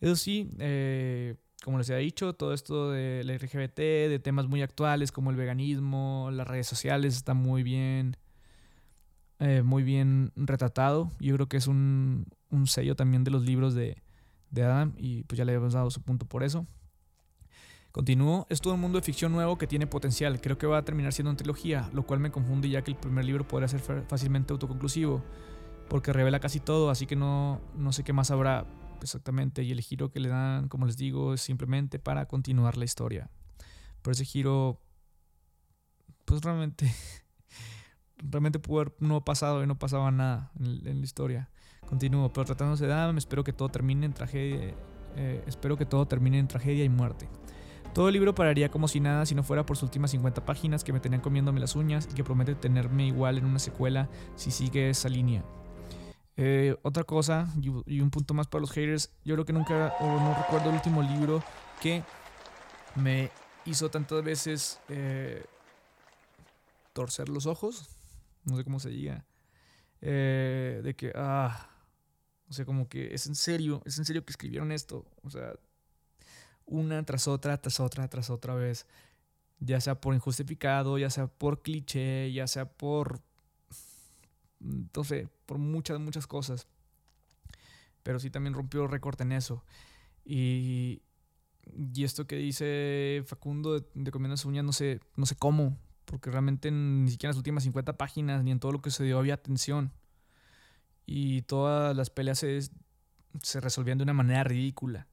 Eso 0.00 0.16
sí, 0.16 0.50
eh, 0.58 1.36
como 1.64 1.78
les 1.78 1.90
he 1.90 1.96
dicho, 1.96 2.34
todo 2.34 2.52
esto 2.52 2.90
de 2.90 3.24
la 3.24 3.34
LGBT, 3.34 3.76
de 3.76 4.20
temas 4.22 4.46
muy 4.46 4.62
actuales 4.62 5.12
como 5.12 5.30
el 5.30 5.36
veganismo, 5.36 6.30
las 6.32 6.46
redes 6.46 6.66
sociales, 6.66 7.16
está 7.16 7.34
muy 7.34 7.62
bien, 7.62 8.16
eh, 9.40 9.62
muy 9.62 9.82
bien 9.82 10.32
retratado. 10.36 11.10
Yo 11.18 11.34
creo 11.34 11.48
que 11.48 11.56
es 11.56 11.66
un, 11.66 12.26
un 12.50 12.66
sello 12.66 12.94
también 12.94 13.24
de 13.24 13.30
los 13.30 13.42
libros 13.42 13.74
de, 13.74 14.02
de 14.50 14.62
Adam 14.62 14.94
y 14.96 15.24
pues 15.24 15.38
ya 15.38 15.44
le 15.44 15.54
hemos 15.54 15.72
dado 15.72 15.90
su 15.90 16.02
punto 16.02 16.26
por 16.26 16.42
eso. 16.42 16.66
Continúo, 17.92 18.46
es 18.50 18.60
todo 18.60 18.74
un 18.74 18.80
mundo 18.80 18.98
de 18.98 19.02
ficción 19.02 19.32
nuevo 19.32 19.56
que 19.56 19.66
tiene 19.66 19.86
potencial. 19.86 20.38
Creo 20.42 20.58
que 20.58 20.66
va 20.66 20.78
a 20.78 20.84
terminar 20.84 21.14
siendo 21.14 21.30
una 21.30 21.38
trilogía, 21.38 21.88
lo 21.94 22.02
cual 22.02 22.20
me 22.20 22.30
confunde 22.30 22.68
ya 22.68 22.82
que 22.82 22.90
el 22.90 22.96
primer 22.98 23.24
libro 23.24 23.48
podría 23.48 23.68
ser 23.68 23.80
fácilmente 24.06 24.52
autoconclusivo, 24.52 25.24
porque 25.88 26.12
revela 26.12 26.38
casi 26.38 26.60
todo, 26.60 26.90
así 26.90 27.06
que 27.06 27.16
no, 27.16 27.58
no 27.74 27.92
sé 27.92 28.04
qué 28.04 28.12
más 28.12 28.30
habrá 28.30 28.66
exactamente. 29.02 29.62
Y 29.62 29.72
el 29.72 29.80
giro 29.80 30.10
que 30.10 30.20
le 30.20 30.28
dan, 30.28 30.68
como 30.68 30.86
les 30.86 30.96
digo, 30.96 31.34
es 31.34 31.40
simplemente 31.40 31.98
para 31.98 32.26
continuar 32.26 32.76
la 32.76 32.84
historia. 32.84 33.30
Pero 34.02 34.12
ese 34.12 34.24
giro, 34.24 34.80
pues 36.24 36.42
realmente, 36.42 36.92
realmente 38.18 38.58
pudo 38.58 38.80
haber 38.80 38.94
no 39.00 39.24
pasado 39.24 39.62
y 39.62 39.66
no 39.66 39.78
pasaba 39.78 40.10
nada 40.10 40.50
en, 40.58 41.00
la 41.00 41.04
historia. 41.04 41.50
Continúo, 41.88 42.32
pero 42.32 42.44
tratándose 42.44 42.86
de 42.86 42.92
Adam, 42.92 43.16
espero 43.18 43.44
que 43.44 43.52
todo 43.52 43.68
termine 43.68 44.06
en 44.06 44.12
tragedia. 44.12 44.74
Eh, 45.16 45.42
espero 45.46 45.76
que 45.76 45.86
todo 45.86 46.06
termine 46.06 46.38
en 46.38 46.48
tragedia 46.48 46.84
y 46.84 46.88
muerte. 46.88 47.28
Todo 47.94 48.08
el 48.08 48.12
libro 48.12 48.34
pararía 48.34 48.70
como 48.70 48.88
si 48.88 49.00
nada 49.00 49.24
si 49.24 49.34
no 49.34 49.42
fuera 49.42 49.64
por 49.64 49.76
sus 49.76 49.84
últimas 49.84 50.10
50 50.10 50.44
páginas 50.44 50.84
que 50.84 50.92
me 50.92 51.00
tenían 51.00 51.22
comiéndome 51.22 51.60
las 51.60 51.76
uñas 51.76 52.06
y 52.10 52.14
que 52.14 52.24
promete 52.24 52.54
tenerme 52.54 53.06
igual 53.06 53.38
en 53.38 53.46
una 53.46 53.58
secuela 53.58 54.10
si 54.34 54.50
sigue 54.50 54.90
esa 54.90 55.08
línea. 55.08 55.44
Eh, 56.38 56.76
otra 56.82 57.04
cosa, 57.04 57.48
y, 57.62 58.00
un 58.00 58.10
punto 58.10 58.34
más 58.34 58.46
para 58.46 58.60
los 58.60 58.70
haters, 58.70 59.10
yo 59.24 59.34
creo 59.34 59.46
que 59.46 59.54
nunca, 59.54 59.94
o 60.00 60.20
no 60.20 60.34
recuerdo 60.34 60.68
el 60.68 60.74
último 60.74 61.02
libro 61.02 61.42
que 61.80 62.04
me 62.94 63.30
hizo 63.64 63.90
tantas 63.90 64.22
veces 64.22 64.80
eh, 64.88 65.44
torcer 66.92 67.30
los 67.30 67.46
ojos, 67.46 67.88
no 68.44 68.56
sé 68.56 68.64
cómo 68.64 68.80
se 68.80 68.90
diga, 68.90 69.24
eh, 70.02 70.82
de 70.84 70.94
que, 70.94 71.10
ah, 71.14 71.70
o 72.50 72.52
sea, 72.52 72.66
como 72.66 72.86
que 72.86 73.14
es 73.14 73.26
en 73.26 73.34
serio, 73.34 73.80
es 73.86 73.98
en 73.98 74.04
serio 74.04 74.22
que 74.24 74.32
escribieron 74.32 74.72
esto, 74.72 75.06
o 75.22 75.30
sea, 75.30 75.54
una 76.66 77.02
tras 77.04 77.28
otra, 77.28 77.56
tras 77.56 77.80
otra, 77.80 78.08
tras 78.08 78.28
otra 78.28 78.54
vez, 78.54 78.86
ya 79.58 79.80
sea 79.80 79.98
por 80.00 80.14
injustificado, 80.14 80.98
ya 80.98 81.08
sea 81.08 81.28
por 81.28 81.62
cliché, 81.62 82.30
ya 82.30 82.46
sea 82.46 82.68
por 82.68 83.22
entonces, 84.60 85.28
por 85.46 85.58
muchas, 85.58 85.98
muchas 86.00 86.26
cosas. 86.26 86.66
Pero 88.02 88.18
sí 88.18 88.30
también 88.30 88.54
rompió 88.54 88.86
récord 88.86 89.20
en 89.20 89.32
eso. 89.32 89.64
Y, 90.24 91.02
y 91.94 92.04
esto 92.04 92.26
que 92.26 92.36
dice 92.36 93.22
Facundo 93.26 93.78
de, 93.78 93.86
de 93.94 94.10
comiendo 94.10 94.36
uñas, 94.48 94.64
no 94.64 94.72
sé, 94.72 95.00
no 95.16 95.26
sé 95.26 95.36
cómo. 95.36 95.76
Porque 96.04 96.30
realmente 96.30 96.70
ni 96.70 97.10
siquiera 97.10 97.30
en 97.30 97.34
las 97.34 97.38
últimas 97.38 97.64
50 97.64 97.96
páginas 97.96 98.44
ni 98.44 98.52
en 98.52 98.60
todo 98.60 98.72
lo 98.72 98.80
que 98.80 98.90
se 98.90 99.04
dio 99.04 99.18
había 99.18 99.36
tensión. 99.36 99.92
Y 101.04 101.42
todas 101.42 101.96
las 101.96 102.10
peleas 102.10 102.38
se, 102.38 102.60
se 103.42 103.60
resolvían 103.60 103.98
de 103.98 104.04
una 104.04 104.12
manera 104.12 104.44
ridícula. 104.44 105.08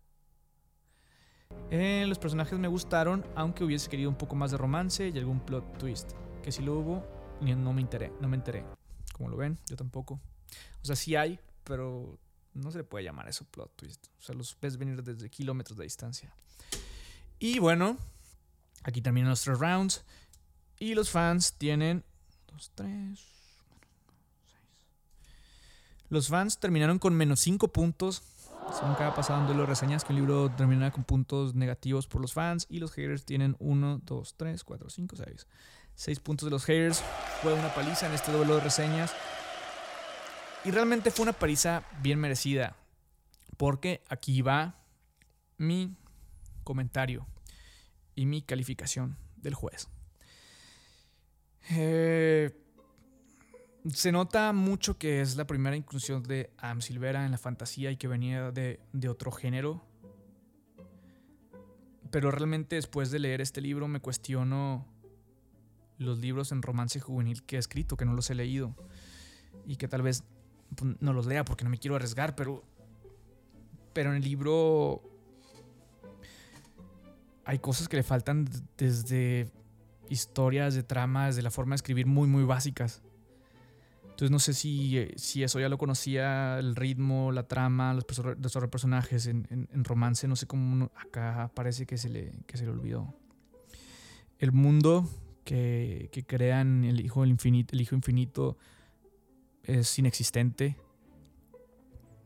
Eh, 1.71 2.05
los 2.07 2.19
personajes 2.19 2.57
me 2.59 2.67
gustaron, 2.67 3.25
aunque 3.35 3.63
hubiese 3.63 3.89
querido 3.89 4.09
un 4.09 4.17
poco 4.17 4.35
más 4.35 4.51
de 4.51 4.57
romance 4.57 5.09
y 5.09 5.17
algún 5.17 5.39
plot 5.39 5.77
twist. 5.77 6.11
Que 6.43 6.51
si 6.51 6.61
lo 6.61 6.77
hubo, 6.79 7.03
no 7.41 7.73
me 7.73 7.81
enteré, 7.81 8.11
no 8.21 8.27
me 8.27 8.37
enteré. 8.37 8.63
Como 9.13 9.29
lo 9.29 9.37
ven, 9.37 9.57
yo 9.67 9.77
tampoco. 9.77 10.19
O 10.81 10.85
sea, 10.85 10.97
sí 10.97 11.15
hay, 11.15 11.39
pero 11.63 12.19
no 12.53 12.71
se 12.71 12.79
le 12.79 12.83
puede 12.83 13.05
llamar 13.05 13.29
eso 13.29 13.45
plot 13.45 13.75
twist. 13.75 14.07
O 14.19 14.21
sea, 14.21 14.35
los 14.35 14.57
ves 14.59 14.77
venir 14.77 15.01
desde 15.01 15.29
kilómetros 15.29 15.77
de 15.77 15.85
distancia. 15.85 16.33
Y 17.39 17.59
bueno, 17.59 17.97
aquí 18.83 19.01
terminan 19.01 19.29
los 19.29 19.41
tres 19.41 19.59
rounds. 19.59 20.03
Y 20.79 20.95
los 20.95 21.09
fans 21.09 21.53
tienen. 21.53 22.03
Dos, 22.51 22.71
tres. 22.75 23.33
Los 26.09 26.27
fans 26.27 26.59
terminaron 26.59 26.99
con 26.99 27.15
menos 27.15 27.39
5 27.39 27.69
puntos. 27.69 28.21
ha 28.67 29.15
pasado 29.15 29.49
en 29.49 29.57
los 29.57 29.67
reseñas 29.67 30.03
que 30.03 30.13
un 30.13 30.19
libro 30.19 30.51
termina 30.55 30.91
con 30.91 31.03
puntos 31.03 31.55
negativos 31.55 32.07
por 32.07 32.21
los 32.21 32.33
fans. 32.33 32.67
Y 32.69 32.79
los 32.79 32.91
haters 32.91 33.25
tienen 33.25 33.55
1, 33.59 34.01
2, 34.05 34.35
3, 34.37 34.63
4, 34.63 34.89
5, 34.89 35.15
6. 35.15 35.47
6 35.95 36.19
puntos 36.19 36.45
de 36.45 36.51
los 36.51 36.65
haters. 36.65 37.03
Fue 37.41 37.53
una 37.53 37.73
paliza 37.73 38.07
en 38.07 38.13
este 38.13 38.31
duelo 38.31 38.55
de 38.55 38.61
reseñas. 38.61 39.13
Y 40.65 40.71
realmente 40.71 41.11
fue 41.11 41.23
una 41.23 41.33
paliza 41.33 41.83
bien 42.01 42.19
merecida. 42.19 42.75
Porque 43.57 44.03
aquí 44.09 44.41
va 44.41 44.75
mi 45.57 45.95
comentario 46.63 47.27
y 48.15 48.25
mi 48.25 48.41
calificación 48.41 49.17
del 49.37 49.53
juez. 49.53 49.87
Eh, 51.69 52.51
se 53.91 54.11
nota 54.11 54.53
mucho 54.53 54.97
que 54.97 55.21
es 55.21 55.35
la 55.35 55.45
primera 55.45 55.75
inclusión 55.75 56.23
de 56.23 56.51
Am 56.57 56.81
Silvera 56.81 57.25
en 57.25 57.31
la 57.31 57.37
fantasía 57.37 57.91
y 57.91 57.97
que 57.97 58.07
venía 58.07 58.51
de, 58.51 58.79
de 58.93 59.09
otro 59.09 59.31
género. 59.31 59.85
Pero 62.11 62.31
realmente 62.31 62.75
después 62.75 63.11
de 63.11 63.19
leer 63.19 63.41
este 63.41 63.59
libro 63.59 63.87
me 63.87 63.99
cuestiono 63.99 64.92
los 65.97 66.19
libros 66.19 66.51
en 66.51 66.61
romance 66.61 66.99
juvenil 66.99 67.43
que 67.43 67.57
he 67.57 67.59
escrito, 67.59 67.97
que 67.97 68.05
no 68.05 68.13
los 68.13 68.29
he 68.29 68.35
leído 68.35 68.75
y 69.65 69.75
que 69.75 69.87
tal 69.87 70.01
vez 70.01 70.23
pues, 70.75 70.95
no 70.99 71.13
los 71.13 71.25
lea 71.25 71.45
porque 71.45 71.63
no 71.63 71.69
me 71.69 71.77
quiero 71.77 71.95
arriesgar, 71.95 72.35
pero, 72.35 72.63
pero 73.93 74.11
en 74.11 74.17
el 74.17 74.23
libro 74.23 75.01
hay 77.45 77.59
cosas 77.59 77.87
que 77.87 77.97
le 77.97 78.03
faltan 78.03 78.47
desde 78.77 79.51
historias, 80.09 80.75
de 80.75 80.83
tramas, 80.83 81.35
de 81.35 81.41
la 81.41 81.51
forma 81.51 81.71
de 81.71 81.77
escribir 81.77 82.05
muy, 82.05 82.27
muy 82.27 82.43
básicas. 82.43 83.01
Entonces 84.03 84.29
no 84.29 84.39
sé 84.39 84.53
si, 84.53 85.09
si 85.15 85.43
eso 85.43 85.59
ya 85.59 85.69
lo 85.69 85.79
conocía, 85.79 86.59
el 86.59 86.75
ritmo, 86.75 87.31
la 87.31 87.47
trama, 87.47 87.95
los, 87.95 88.05
los 88.39 88.69
personajes 88.69 89.25
en, 89.25 89.67
romance, 89.83 90.27
no 90.27 90.35
sé 90.35 90.45
cómo 90.45 90.91
acá 90.95 91.51
parece 91.55 91.87
que 91.87 91.97
se, 91.97 92.09
le, 92.09 92.31
que 92.45 92.57
se 92.57 92.65
le 92.65 92.71
olvidó. 92.71 93.13
El 94.37 94.51
mundo 94.51 95.09
que, 95.43 96.23
crean 96.27 96.83
el 96.83 97.01
hijo, 97.01 97.21
del 97.21 97.31
infinito, 97.31 97.75
el 97.75 97.81
hijo 97.81 97.95
infinito 97.95 98.57
es 99.63 99.97
inexistente. 99.99 100.77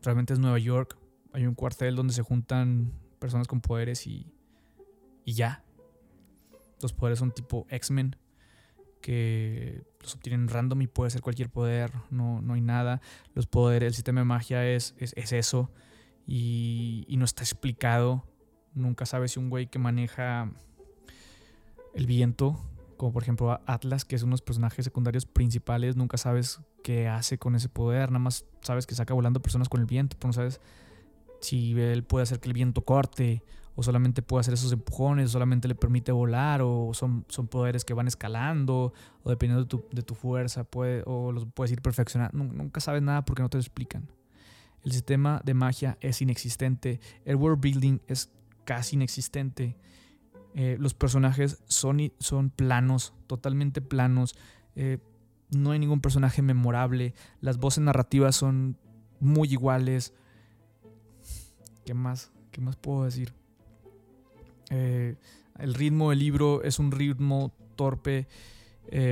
Realmente 0.02 0.32
es 0.32 0.38
Nueva 0.38 0.58
York. 0.58 0.96
Hay 1.32 1.46
un 1.46 1.54
cuartel 1.54 1.96
donde 1.96 2.12
se 2.12 2.22
juntan 2.22 2.92
personas 3.18 3.46
con 3.48 3.60
poderes 3.60 4.06
y, 4.06 4.32
y 5.24 5.34
ya. 5.34 5.64
Los 6.80 6.92
poderes 6.92 7.18
son 7.18 7.32
tipo 7.32 7.66
X-Men, 7.70 8.16
que 9.00 9.82
los 10.00 10.14
obtienen 10.14 10.48
random 10.48 10.82
y 10.82 10.86
puede 10.86 11.10
ser 11.10 11.22
cualquier 11.22 11.50
poder, 11.50 11.92
no, 12.10 12.40
no 12.40 12.54
hay 12.54 12.60
nada. 12.60 13.00
Los 13.34 13.46
poderes, 13.46 13.88
el 13.88 13.94
sistema 13.94 14.20
de 14.20 14.26
magia 14.26 14.66
es, 14.66 14.94
es, 14.98 15.32
eso 15.32 15.70
y, 16.24 17.04
y, 17.08 17.16
no 17.16 17.24
está 17.24 17.42
explicado. 17.42 18.24
Nunca 18.74 19.06
sabes 19.06 19.32
si 19.32 19.40
un 19.40 19.50
güey 19.50 19.66
que 19.66 19.80
maneja 19.80 20.52
el 21.94 22.06
viento 22.06 22.64
como 22.98 23.12
por 23.12 23.22
ejemplo 23.22 23.58
Atlas, 23.64 24.04
que 24.04 24.16
es 24.16 24.22
uno 24.22 24.32
de 24.32 24.34
los 24.34 24.42
personajes 24.42 24.84
secundarios 24.84 25.24
principales, 25.24 25.96
nunca 25.96 26.18
sabes 26.18 26.60
qué 26.82 27.08
hace 27.08 27.38
con 27.38 27.54
ese 27.54 27.70
poder, 27.70 28.10
nada 28.10 28.18
más 28.18 28.44
sabes 28.60 28.86
que 28.86 28.94
saca 28.94 29.14
volando 29.14 29.40
personas 29.40 29.70
con 29.70 29.80
el 29.80 29.86
viento, 29.86 30.16
pero 30.18 30.28
no 30.28 30.32
sabes 30.34 30.60
si 31.40 31.80
él 31.80 32.04
puede 32.04 32.24
hacer 32.24 32.40
que 32.40 32.48
el 32.48 32.54
viento 32.54 32.82
corte, 32.82 33.42
o 33.76 33.82
solamente 33.84 34.22
puede 34.22 34.40
hacer 34.40 34.54
esos 34.54 34.72
empujones, 34.72 35.26
o 35.26 35.28
solamente 35.28 35.68
le 35.68 35.76
permite 35.76 36.10
volar, 36.10 36.62
o 36.62 36.90
son, 36.92 37.24
son 37.28 37.46
poderes 37.46 37.84
que 37.84 37.94
van 37.94 38.08
escalando, 38.08 38.92
o 39.22 39.30
dependiendo 39.30 39.62
de 39.62 39.68
tu, 39.68 39.84
de 39.92 40.02
tu 40.02 40.16
fuerza, 40.16 40.64
puede, 40.64 41.04
o 41.06 41.30
los 41.30 41.46
puedes 41.46 41.70
ir 41.70 41.80
perfeccionando. 41.80 42.36
Nunca 42.36 42.80
sabes 42.80 43.02
nada 43.02 43.24
porque 43.24 43.40
no 43.40 43.48
te 43.48 43.56
lo 43.56 43.60
explican. 43.60 44.08
El 44.82 44.90
sistema 44.90 45.40
de 45.44 45.54
magia 45.54 45.96
es 46.00 46.20
inexistente, 46.20 47.00
el 47.24 47.36
world 47.36 47.60
building 47.60 48.00
es 48.08 48.32
casi 48.64 48.96
inexistente. 48.96 49.76
Eh, 50.60 50.76
los 50.80 50.92
personajes 50.92 51.62
son, 51.68 52.12
son 52.18 52.50
planos, 52.50 53.14
totalmente 53.28 53.80
planos. 53.80 54.34
Eh, 54.74 54.98
no 55.50 55.70
hay 55.70 55.78
ningún 55.78 56.00
personaje 56.00 56.42
memorable. 56.42 57.14
Las 57.40 57.58
voces 57.58 57.84
narrativas 57.84 58.34
son 58.34 58.76
muy 59.20 59.52
iguales. 59.52 60.14
¿Qué 61.84 61.94
más? 61.94 62.32
¿Qué 62.50 62.60
más 62.60 62.74
puedo 62.74 63.04
decir? 63.04 63.34
Eh, 64.70 65.14
el 65.60 65.74
ritmo 65.74 66.10
del 66.10 66.18
libro 66.18 66.64
es 66.64 66.80
un 66.80 66.90
ritmo 66.90 67.52
torpe. 67.76 68.26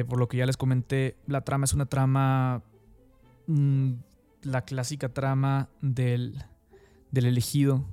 por 0.09 0.19
lo 0.19 0.27
que 0.27 0.39
ya 0.39 0.47
les 0.47 0.57
comenté, 0.57 1.17
la 1.29 1.43
trama 1.43 1.67
es 1.67 1.75
una 1.75 1.87
trama. 1.87 2.65
Mm, 3.47 3.93
la 4.43 4.63
clásica 4.63 5.11
trama 5.11 5.69
del, 5.81 6.43
del 7.13 7.27
elegido 7.27 7.85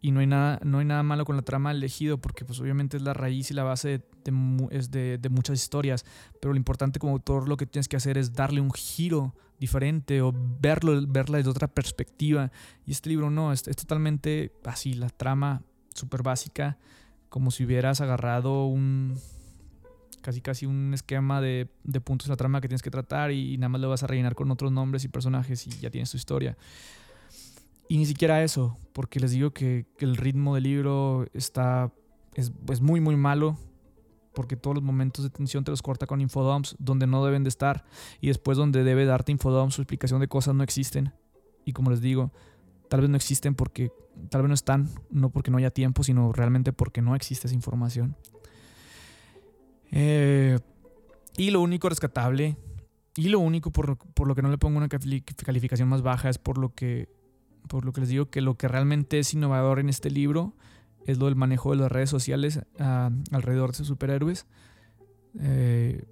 y 0.00 0.12
no 0.12 0.20
hay 0.20 0.26
nada, 0.26 0.60
no 0.62 0.78
hay 0.78 0.84
nada 0.84 1.02
malo 1.02 1.24
con 1.24 1.36
la 1.36 1.42
trama 1.42 1.70
del 1.70 1.78
elegido, 1.78 2.18
porque 2.18 2.44
pues 2.44 2.60
obviamente 2.60 2.96
es 2.96 3.02
la 3.02 3.14
raíz 3.14 3.50
y 3.50 3.54
la 3.54 3.64
base 3.64 4.02
de, 4.24 5.18
de, 5.18 5.28
muchas 5.28 5.60
historias. 5.60 6.04
Pero 6.40 6.52
lo 6.52 6.56
importante 6.56 7.00
como 7.00 7.14
autor 7.14 7.48
lo 7.48 7.56
que 7.56 7.66
tienes 7.66 7.88
que 7.88 7.96
hacer 7.96 8.16
es 8.16 8.32
darle 8.32 8.60
un 8.60 8.72
giro 8.72 9.34
diferente 9.58 10.22
o 10.22 10.32
verlo, 10.60 11.04
verla 11.08 11.38
desde 11.38 11.50
otra 11.50 11.66
perspectiva. 11.66 12.52
Y 12.86 12.92
este 12.92 13.10
libro 13.10 13.30
no, 13.30 13.52
es, 13.52 13.66
es 13.66 13.76
totalmente 13.76 14.52
así, 14.64 14.94
la 14.94 15.08
trama 15.08 15.62
súper 15.94 16.22
básica, 16.22 16.78
como 17.28 17.50
si 17.50 17.64
hubieras 17.64 18.00
agarrado 18.00 18.66
un 18.66 19.18
casi 20.20 20.40
casi 20.40 20.66
un 20.66 20.92
esquema 20.94 21.40
de, 21.40 21.68
de 21.84 22.00
puntos 22.00 22.26
de 22.26 22.32
la 22.32 22.36
trama 22.36 22.60
que 22.60 22.68
tienes 22.68 22.82
que 22.82 22.90
tratar 22.90 23.30
y, 23.30 23.54
y 23.54 23.58
nada 23.58 23.68
más 23.68 23.80
lo 23.80 23.88
vas 23.88 24.02
a 24.02 24.08
rellenar 24.08 24.34
con 24.34 24.50
otros 24.50 24.70
nombres 24.70 25.04
y 25.04 25.08
personajes 25.08 25.66
y 25.66 25.70
ya 25.70 25.90
tienes 25.90 26.10
tu 26.10 26.16
historia. 26.16 26.56
Y 27.88 27.96
ni 27.96 28.04
siquiera 28.04 28.44
eso, 28.44 28.76
porque 28.92 29.18
les 29.18 29.30
digo 29.30 29.50
que, 29.52 29.86
el 29.98 30.16
ritmo 30.16 30.54
del 30.54 30.64
libro 30.64 31.26
está, 31.32 31.90
es, 32.34 32.52
muy, 32.82 33.00
muy 33.00 33.16
malo, 33.16 33.56
porque 34.34 34.56
todos 34.56 34.76
los 34.76 34.84
momentos 34.84 35.24
de 35.24 35.30
tensión 35.30 35.64
te 35.64 35.70
los 35.70 35.80
corta 35.80 36.06
con 36.06 36.20
infodumps 36.20 36.76
donde 36.78 37.06
no 37.06 37.24
deben 37.24 37.44
de 37.44 37.48
estar, 37.48 37.84
y 38.20 38.28
después 38.28 38.58
donde 38.58 38.84
debe 38.84 39.06
darte 39.06 39.32
infodumps, 39.32 39.74
su 39.74 39.82
explicación 39.82 40.20
de 40.20 40.28
cosas 40.28 40.54
no 40.54 40.62
existen. 40.62 41.12
Y 41.64 41.72
como 41.72 41.90
les 41.90 42.02
digo, 42.02 42.30
tal 42.88 43.00
vez 43.00 43.08
no 43.08 43.16
existen 43.16 43.54
porque, 43.54 43.90
tal 44.28 44.42
vez 44.42 44.48
no 44.48 44.54
están, 44.54 44.90
no 45.10 45.30
porque 45.30 45.50
no 45.50 45.56
haya 45.56 45.70
tiempo, 45.70 46.02
sino 46.02 46.32
realmente 46.32 46.74
porque 46.74 47.00
no 47.00 47.14
existe 47.14 47.46
esa 47.46 47.56
información. 47.56 48.16
Eh, 49.90 50.58
y 51.38 51.50
lo 51.50 51.62
único 51.62 51.88
rescatable, 51.88 52.58
y 53.16 53.28
lo 53.28 53.40
único 53.40 53.70
por, 53.70 53.96
por 53.96 54.28
lo 54.28 54.34
que 54.34 54.42
no 54.42 54.50
le 54.50 54.58
pongo 54.58 54.76
una 54.76 54.88
calificación 54.88 55.88
más 55.88 56.02
baja 56.02 56.28
es 56.28 56.38
por 56.38 56.58
lo 56.58 56.74
que 56.74 57.08
por 57.68 57.84
lo 57.84 57.92
que 57.92 58.00
les 58.00 58.10
digo 58.10 58.30
que 58.30 58.40
lo 58.40 58.56
que 58.56 58.68
realmente 58.68 59.18
es 59.18 59.32
innovador 59.34 59.78
en 59.78 59.88
este 59.88 60.10
libro 60.10 60.54
es 61.06 61.18
lo 61.18 61.26
del 61.26 61.36
manejo 61.36 61.70
de 61.70 61.76
las 61.76 61.90
redes 61.92 62.10
sociales 62.10 62.60
ah, 62.78 63.10
alrededor 63.30 63.74
de 63.74 63.84
superhéroes. 63.84 64.46
Eh, 65.40 66.04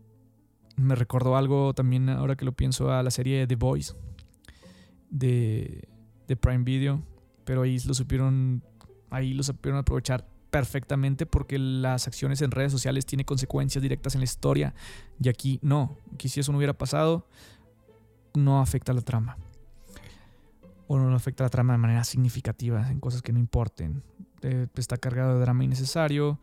me 0.76 0.94
recordó 0.94 1.36
algo 1.36 1.74
también 1.74 2.08
ahora 2.08 2.36
que 2.36 2.44
lo 2.44 2.52
pienso 2.52 2.92
a 2.92 3.02
la 3.02 3.10
serie 3.10 3.46
The 3.46 3.58
de, 5.10 5.88
de 6.28 6.36
Prime 6.36 6.64
Video, 6.64 7.02
pero 7.44 7.62
ahí 7.62 7.78
lo 7.86 7.94
supieron 7.94 8.62
ahí 9.10 9.34
lo 9.34 9.42
supieron 9.42 9.78
aprovechar 9.78 10.26
perfectamente 10.50 11.26
porque 11.26 11.58
las 11.58 12.06
acciones 12.06 12.40
en 12.42 12.50
redes 12.50 12.72
sociales 12.72 13.06
tienen 13.06 13.24
consecuencias 13.24 13.82
directas 13.82 14.14
en 14.14 14.20
la 14.20 14.24
historia 14.24 14.74
y 15.20 15.28
aquí 15.28 15.58
no, 15.62 15.96
aquí 16.14 16.28
si 16.28 16.40
eso 16.40 16.52
no 16.52 16.58
hubiera 16.58 16.72
pasado 16.72 17.28
no 18.34 18.60
afecta 18.60 18.92
la 18.92 19.00
trama 19.00 19.36
o 20.88 20.98
no 20.98 21.14
afecta 21.14 21.44
la 21.44 21.50
trama 21.50 21.74
de 21.74 21.78
manera 21.78 22.04
significativa 22.04 22.90
en 22.90 23.00
cosas 23.00 23.22
que 23.22 23.32
no 23.32 23.38
importen. 23.38 24.02
Eh, 24.42 24.68
está 24.76 24.96
cargado 24.96 25.34
de 25.34 25.40
drama 25.40 25.64
innecesario, 25.64 26.38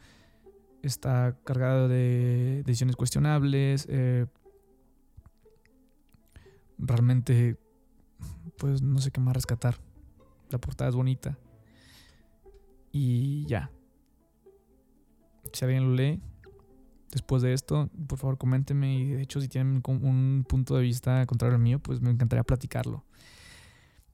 está 0.81 1.37
cargado 1.43 1.87
de 1.87 2.63
decisiones 2.65 2.95
cuestionables. 2.95 3.85
Eh, 3.89 4.25
realmente, 6.77 7.57
pues 8.57 8.81
no 8.81 8.99
sé 8.99 9.11
qué 9.11 9.21
más 9.21 9.33
rescatar. 9.33 9.79
La 10.49 10.57
portada 10.59 10.89
es 10.89 10.95
bonita. 10.95 11.37
Y 12.91 13.45
ya. 13.45 13.71
Si 15.51 15.65
alguien 15.65 15.89
lo 15.89 15.95
lee 15.95 16.21
después 17.11 17.41
de 17.41 17.53
esto, 17.53 17.89
por 18.07 18.19
favor 18.19 18.37
coménteme. 18.37 18.95
Y 18.95 19.11
de 19.13 19.21
hecho, 19.21 19.39
si 19.39 19.47
tienen 19.47 19.81
un 19.87 20.45
punto 20.47 20.75
de 20.75 20.83
vista 20.83 21.25
contrario 21.25 21.55
al 21.55 21.61
mío, 21.61 21.79
pues 21.79 22.01
me 22.01 22.11
encantaría 22.11 22.43
platicarlo. 22.43 23.03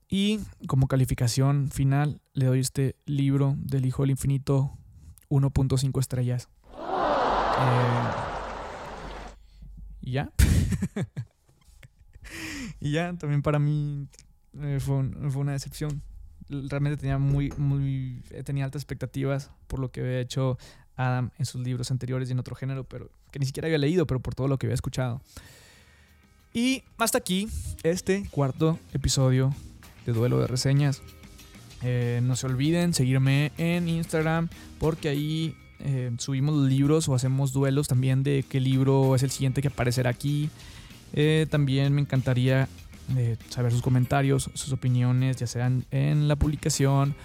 Y 0.10 0.40
como 0.66 0.88
calificación 0.88 1.70
final 1.70 2.20
le 2.34 2.48
doy 2.48 2.60
este 2.62 2.96
libro 3.06 3.56
del 3.60 3.86
Hijo 3.86 4.02
del 4.02 4.10
Infinito 4.10 4.76
1.5 5.30 6.00
estrellas. 6.00 6.50
Eh, 7.60 8.12
y 10.02 10.12
ya. 10.14 10.32
y 12.80 12.92
ya, 12.92 13.14
también 13.14 13.44
para 13.44 13.60
mí 13.60 14.08
eh, 14.60 14.80
fue, 14.80 14.96
una 14.96 15.52
decepción. 15.52 16.02
Realmente 16.50 16.98
tenía 16.98 17.20
muy, 17.20 17.52
muy, 17.58 18.24
tenía 18.46 18.66
altas 18.66 18.82
expectativas 18.82 19.52
por 19.68 19.78
lo 19.78 19.92
que 19.92 20.02
había 20.02 20.20
hecho 20.20 20.58
Adam 20.96 21.30
en 21.38 21.46
sus 21.46 21.62
libros 21.62 21.92
anteriores 21.92 22.30
y 22.30 22.32
en 22.32 22.40
otro 22.40 22.56
género, 22.56 22.84
pero 22.84 23.12
que 23.32 23.38
ni 23.38 23.46
siquiera 23.46 23.68
había 23.68 23.78
leído, 23.78 24.08
pero 24.08 24.20
por 24.20 24.34
todo 24.34 24.48
lo 24.48 24.58
que 24.58 24.66
había 24.66 24.74
escuchado. 24.74 25.22
Y 26.52 26.84
hasta 26.98 27.20
aquí 27.20 27.48
este 27.84 28.28
cuarto 28.32 28.80
episodio 28.92 29.54
de 30.06 30.14
duelo 30.14 30.40
de 30.40 30.48
reseñas. 30.48 31.02
Eh, 31.82 32.20
no 32.24 32.36
se 32.36 32.46
olviden 32.46 32.94
seguirme 32.94 33.52
en 33.58 33.88
Instagram 33.88 34.50
porque 34.80 35.10
ahí 35.10 35.56
eh, 35.80 36.12
subimos 36.18 36.68
libros 36.68 37.08
o 37.08 37.16
hacemos 37.16 37.54
duelos 37.54 37.88
también 37.88 38.22
de 38.22 38.44
qué 38.48 38.60
libro 38.60 39.16
es 39.16 39.24
el 39.24 39.32
siguiente 39.32 39.62
que 39.62 39.70
aparecerá 39.70 40.10
aquí. 40.10 40.50
Eh, 41.14 41.48
también 41.50 41.94
me 41.94 42.02
encantaría 42.02 42.68
saber 43.50 43.72
sus 43.72 43.82
comentarios, 43.82 44.52
sus 44.54 44.72
opiniones, 44.72 45.38
ya 45.38 45.48
sean 45.48 45.84
en 45.90 46.28
la 46.28 46.36
publicación 46.36 47.16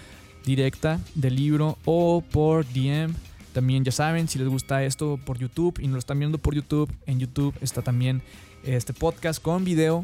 directa 0.43 0.99
del 1.13 1.35
libro 1.35 1.77
o 1.85 2.23
por 2.31 2.65
DM. 2.65 3.13
También 3.53 3.83
ya 3.83 3.91
saben, 3.91 4.27
si 4.27 4.39
les 4.39 4.47
gusta 4.47 4.83
esto 4.83 5.19
por 5.23 5.37
YouTube 5.37 5.79
y 5.79 5.87
no 5.87 5.93
lo 5.93 5.99
están 5.99 6.17
viendo 6.17 6.39
por 6.39 6.55
YouTube, 6.55 6.91
en 7.05 7.19
YouTube 7.19 7.53
está 7.61 7.83
también 7.83 8.23
este 8.63 8.93
podcast 8.93 9.39
con 9.39 9.63
video 9.63 10.03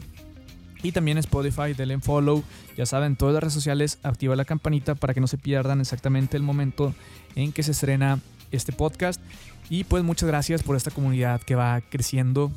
y 0.83 0.91
también 0.91 1.17
Spotify, 1.17 1.73
denle 1.75 1.99
follow. 1.99 2.43
Ya 2.77 2.85
saben, 2.85 3.15
todas 3.15 3.33
las 3.33 3.43
redes 3.43 3.53
sociales, 3.53 3.99
activa 4.03 4.35
la 4.35 4.45
campanita 4.45 4.95
para 4.95 5.13
que 5.13 5.21
no 5.21 5.27
se 5.27 5.37
pierdan 5.37 5.81
exactamente 5.81 6.37
el 6.37 6.43
momento 6.43 6.93
en 7.35 7.51
que 7.51 7.63
se 7.63 7.71
estrena 7.71 8.19
este 8.51 8.73
podcast. 8.73 9.21
Y 9.69 9.83
pues 9.83 10.03
muchas 10.03 10.27
gracias 10.27 10.63
por 10.63 10.75
esta 10.75 10.91
comunidad 10.91 11.41
que 11.41 11.55
va 11.55 11.81
creciendo 11.81 12.51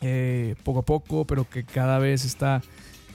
eh, 0.00 0.56
poco 0.62 0.80
a 0.80 0.82
poco, 0.82 1.26
pero 1.26 1.48
que 1.48 1.64
cada 1.64 1.98
vez 1.98 2.24
está, 2.24 2.62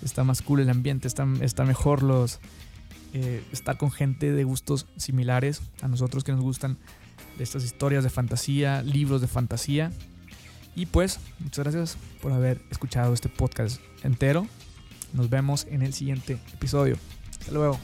está 0.04 0.24
más 0.24 0.42
cool 0.42 0.62
el 0.62 0.70
ambiente, 0.70 1.08
está, 1.08 1.28
está 1.42 1.64
mejor 1.66 2.02
los, 2.02 2.40
eh, 3.14 3.44
estar 3.52 3.78
con 3.78 3.92
gente 3.92 4.32
de 4.32 4.44
gustos 4.44 4.88
similares 4.98 5.62
a 5.82 5.88
nosotros 5.88 6.24
que 6.24 6.32
nos 6.32 6.42
gustan 6.42 6.78
estas 7.40 7.64
historias 7.64 8.04
de 8.04 8.10
fantasía, 8.10 8.82
libros 8.82 9.22
de 9.22 9.28
fantasía. 9.28 9.92
Y 10.76 10.86
pues, 10.86 11.20
muchas 11.40 11.64
gracias 11.64 11.98
por 12.22 12.32
haber 12.32 12.62
escuchado 12.70 13.14
este 13.14 13.30
podcast 13.30 13.82
entero. 14.04 14.48
Nos 15.14 15.30
vemos 15.30 15.66
en 15.70 15.82
el 15.82 15.94
siguiente 15.94 16.40
episodio. 16.54 16.98
Hasta 17.40 17.52
luego. 17.52 17.80